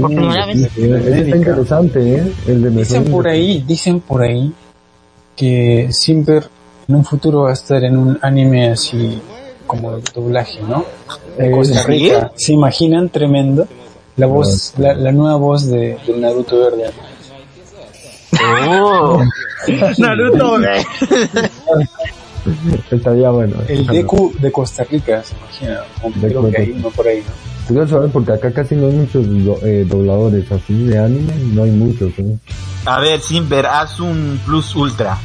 [0.00, 0.68] Por primera vez.
[0.76, 2.32] Está interesante, ¿eh?
[2.48, 4.52] El de Dicen mejor por ahí, dicen por ahí
[5.36, 6.48] que Simper
[6.88, 9.20] en un futuro va a estar en un anime así
[9.70, 10.84] como doblaje, ¿no?
[11.38, 11.82] De Eh, Costa.
[11.84, 12.32] Rica.
[12.36, 13.08] ¿Se imaginan?
[13.08, 13.66] Tremendo.
[14.16, 16.90] La voz, la, la nueva voz de, del Naruto Verde.
[18.80, 19.22] Oh,
[19.98, 20.58] Naruto,
[22.90, 23.56] Estaría bueno.
[23.68, 25.80] El Deku de Costa Rica, ¿se imagina?
[26.02, 27.22] Deku creo de que uno por ahí,
[27.68, 27.82] ¿no?
[27.82, 28.10] ¿eh?
[28.12, 32.12] Porque acá casi no hay muchos do- eh, dobladores así de anime, no hay muchos,
[32.18, 32.36] ¿eh?
[32.86, 35.18] a ver, Simper, haz un Plus Ultra.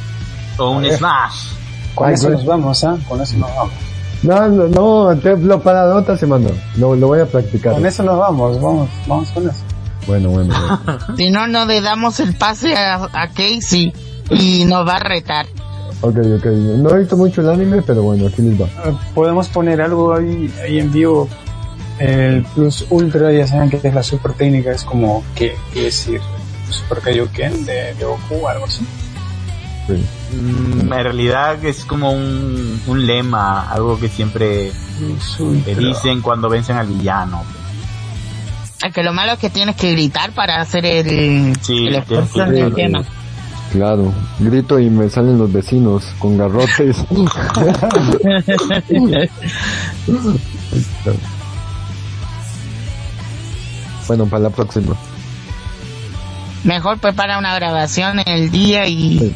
[0.58, 1.48] O un Smash.
[1.94, 2.96] Con eso nos vamos, ¿ah?
[3.08, 3.72] Con eso nos vamos.
[4.22, 6.48] No, no, no, te lo para la otra semana.
[6.76, 7.74] Lo, lo voy a practicar.
[7.74, 9.58] Con eso nos vamos, vamos, vamos con eso.
[10.06, 10.54] Bueno, bueno.
[10.54, 10.98] bueno.
[11.16, 13.92] Si no, no le damos el pase a, a Casey
[14.30, 15.46] y nos va a retar.
[16.00, 16.46] ok, ok.
[16.46, 18.66] No he visto mucho el anime, pero bueno, aquí les va.
[18.66, 21.28] Eh, Podemos poner algo ahí, ahí en vivo.
[21.98, 26.20] El Plus Ultra, ya saben que es la super técnica, es como, ¿qué quiere decir?
[26.68, 28.84] Super Kaioken de, de Goku o algo así.
[29.86, 30.04] Sí.
[30.32, 34.72] Mm, En realidad es como un, un lema, algo que siempre
[35.78, 37.44] dicen cuando vencen al villano.
[38.84, 42.44] Es que lo malo es que tienes que gritar para hacer el, Sí, el esfuerzo
[42.50, 43.02] que- el tema.
[43.72, 46.96] Claro, grito y me salen los vecinos con garrotes.
[54.08, 54.94] bueno, para la próxima.
[56.64, 59.34] Mejor prepara una grabación en el día y, Sí,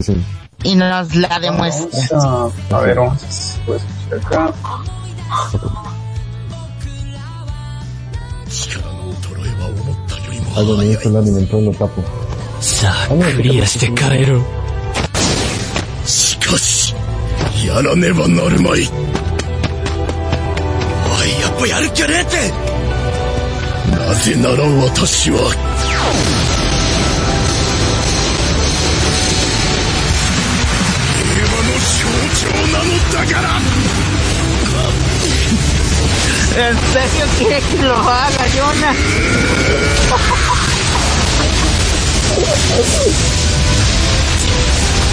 [0.00, 0.16] sí.
[0.64, 2.06] Y nos la demuestra.
[2.12, 3.82] Vamos a, a ver, vamos a pues,
[4.24, 4.52] acá.
[10.54, 12.04] Algo me hizo el alimento en lo tapo.
[12.84, 14.44] Ah, no, caero.
[16.06, 16.94] Shikashi,
[17.64, 18.88] yara neba narumai.
[33.30, 33.52] なのだから
[36.54, 38.96] ¿En serio quiere que lo haga, Jonas?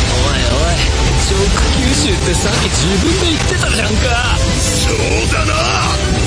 [0.10, 0.80] おいおい
[1.28, 4.97] 超下吸収ってさっき自分で言ってたじゃんかそう
[5.34, 6.18] だな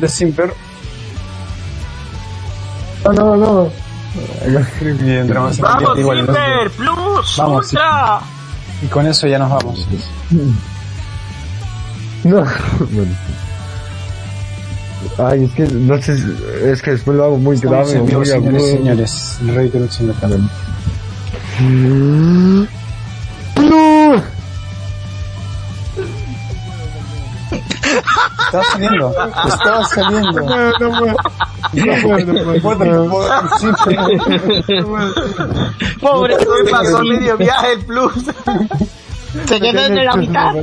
[0.00, 0.54] ambiente Simper.
[3.04, 3.70] No, no, no.
[4.50, 6.18] Ya entramos en ¡Vamos, igual.
[6.18, 6.24] ¿no?
[6.26, 6.70] Simper!
[6.76, 8.20] ¡Plus Vamos, Ultra!
[8.82, 9.86] Y con eso ya nos vamos.
[12.24, 12.44] No.
[12.90, 13.14] Bueno.
[15.18, 16.14] Ay, es que no sé,
[16.64, 18.76] es que después lo hago muy Estamos grave vivo, muy señores, agudo.
[18.76, 19.38] señores.
[19.40, 20.50] El rey de lucha metal.
[28.50, 29.14] Estaba saliendo.
[29.46, 30.32] Estaba saliendo.
[30.32, 31.14] No, no puedo.
[31.72, 32.78] No puedo, no puedo.
[32.78, 33.68] Puedo, puedo, sí,
[36.00, 38.12] Pobre, Me pasó medio viaje el Plus.
[39.46, 40.54] se quedó en la mitad.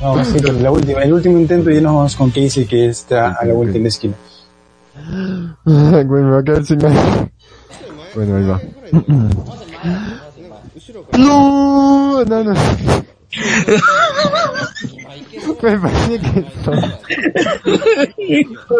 [0.00, 2.86] Vamos, sí, pero la última, el último intento y ya nos vamos con Casey que
[2.86, 4.14] está a la vuelta en la esquina.
[5.64, 7.30] Güey, me va a quedar sin aire.
[8.16, 8.60] Bueno, ahí va.
[11.16, 12.54] No, no, no.
[15.62, 16.72] Me parece que esto.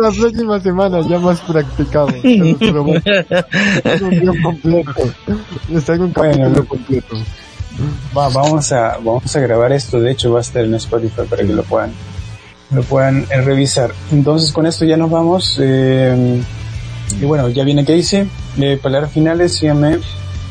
[0.01, 2.09] La próxima semana ya más practicado.
[2.11, 2.28] Se
[4.05, 4.92] un completo.
[5.68, 7.16] Les traigo un Bueno, capítulo completo.
[8.16, 11.42] Va, vamos a, vamos a grabar esto, de hecho va a estar en Spotify para
[11.45, 11.92] que lo puedan,
[12.70, 13.90] lo puedan eh, revisar.
[14.12, 15.59] Entonces con esto ya nos vamos.
[15.61, 16.40] eh,
[17.20, 18.26] Y bueno, ya viene que hice.
[18.59, 19.99] Eh, palabras finales, síganme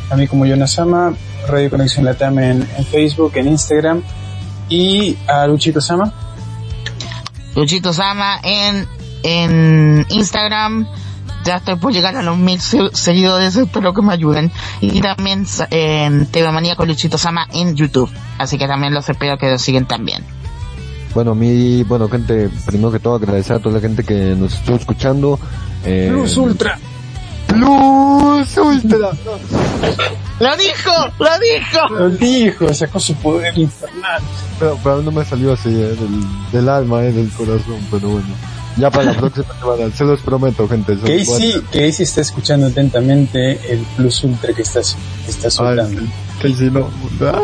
[0.10, 1.14] a mí como Yonasama,
[1.48, 4.04] Radio Conexión Latam en, en Facebook, en Instagram.
[4.74, 6.12] Y a Luchito Sama.
[7.56, 8.88] Luchito Sama en,
[9.22, 10.88] en Instagram.
[11.46, 14.52] Ya estoy por llegar a los mil se- seguidores, espero que me ayuden.
[14.82, 18.10] Y también en TV Manía con Luchito Sama en YouTube.
[18.40, 20.24] Así que también los espero que los siguen también.
[21.14, 24.78] Bueno, mi, bueno, gente, primero que todo agradecer a toda la gente que nos estuvo
[24.78, 25.40] escuchando.
[25.86, 26.80] Eh, Plus Ultra.
[27.46, 29.12] Plus Ultra.
[30.44, 30.92] ¡Lo dijo!
[31.20, 31.96] ¡Lo dijo!
[31.96, 34.22] Lo dijo, sacó su poder infernal.
[34.60, 38.28] Pero, pero no me salió así, eh, del, del alma, eh, del corazón, pero bueno.
[38.76, 40.98] Ya para la próxima semana, se los prometo, gente.
[40.98, 46.02] Casey, Casey está escuchando atentamente el Plus Ultra que estás, que estás soltando.
[46.02, 46.10] Ay,
[46.42, 46.90] que si no.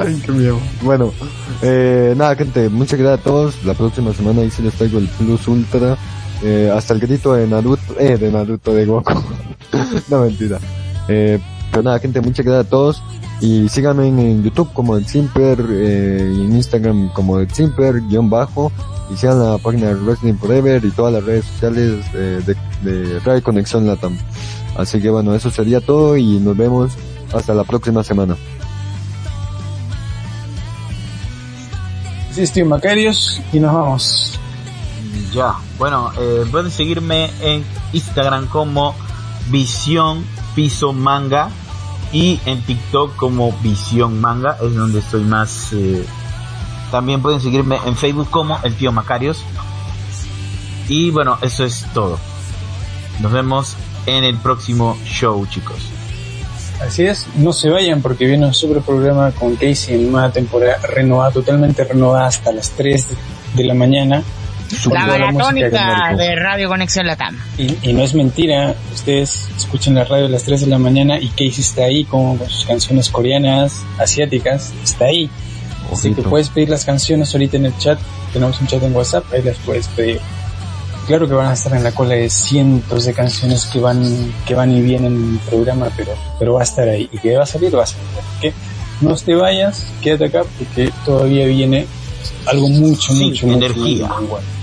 [0.01, 0.59] Ay, qué miedo.
[0.81, 1.13] Bueno,
[1.61, 3.63] eh, nada, gente, muchas gracias a todos.
[3.63, 5.97] La próxima semana ahí sí les traigo el Plus Ultra.
[6.43, 9.13] Eh, hasta el grito de Naruto, eh, de Naruto de Goku.
[10.09, 10.59] no, mentira.
[11.07, 11.39] Eh,
[11.71, 13.03] pero nada, gente, muchas gracias a todos.
[13.41, 18.01] Y síganme en, en YouTube como el Simper, eh, y en Instagram como el Simper,
[18.01, 18.71] guion bajo.
[19.11, 23.19] Y sigan la página de Wrestling Forever y todas las redes sociales eh, de, de
[23.19, 24.17] Radio Conexión Latam.
[24.77, 26.93] Así que bueno, eso sería todo y nos vemos
[27.33, 28.35] hasta la próxima semana.
[32.31, 34.39] Sí, Steve Macarios y nos vamos.
[35.33, 37.63] Ya, bueno, eh, pueden seguirme en
[37.93, 38.95] Instagram como
[39.49, 40.23] Visión
[40.59, 41.47] Piso Manga
[42.11, 45.71] y en TikTok como Visión Manga, es donde estoy más...
[45.71, 46.05] eh,
[46.91, 49.41] también pueden seguirme en Facebook como El Tío Macarios.
[50.89, 52.19] Y bueno, eso es todo.
[53.21, 55.77] Nos vemos en el próximo show, chicos.
[56.85, 60.85] Así es, no se vayan porque viene un super programa con Casey en una temporada
[60.87, 63.07] renovada, totalmente renovada hasta las 3
[63.55, 64.23] de la mañana.
[64.91, 67.37] La maratónica de Radio Conexión Latam.
[67.57, 71.19] Y, y no es mentira, ustedes escuchan la radio a las 3 de la mañana
[71.19, 75.29] y Casey está ahí con, sus canciones coreanas, asiáticas, está ahí.
[75.91, 76.29] Así que Ojito.
[76.29, 77.99] puedes pedir las canciones ahorita en el chat,
[78.31, 80.19] tenemos un chat en WhatsApp, ahí las puedes pedir.
[81.07, 84.53] Claro que van a estar en la cola de cientos de canciones que van, que
[84.53, 87.09] van y vienen en el programa, pero, pero va a estar ahí.
[87.11, 88.05] Y que va a salir, va a salir.
[88.39, 88.53] Que
[89.01, 91.87] no te vayas, quédate acá porque todavía viene
[92.45, 94.07] algo mucho, Sí, mucho, mucho, energía.
[94.07, 94.58] muy bueno.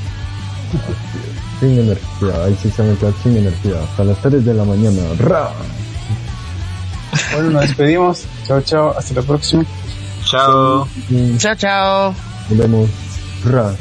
[1.60, 3.82] Sin energía, ahí sí se a quedar sin energía.
[3.82, 5.02] Hasta las 3 de la mañana.
[5.18, 5.50] ¡Ra!
[7.32, 8.24] Bueno, nos despedimos.
[8.46, 8.94] Chao, chao.
[8.96, 9.64] Hasta la próxima.
[10.24, 10.88] Chao.
[11.38, 12.14] Chao, chao.
[12.48, 12.90] nos vemos.
[13.44, 13.74] ¡Ra!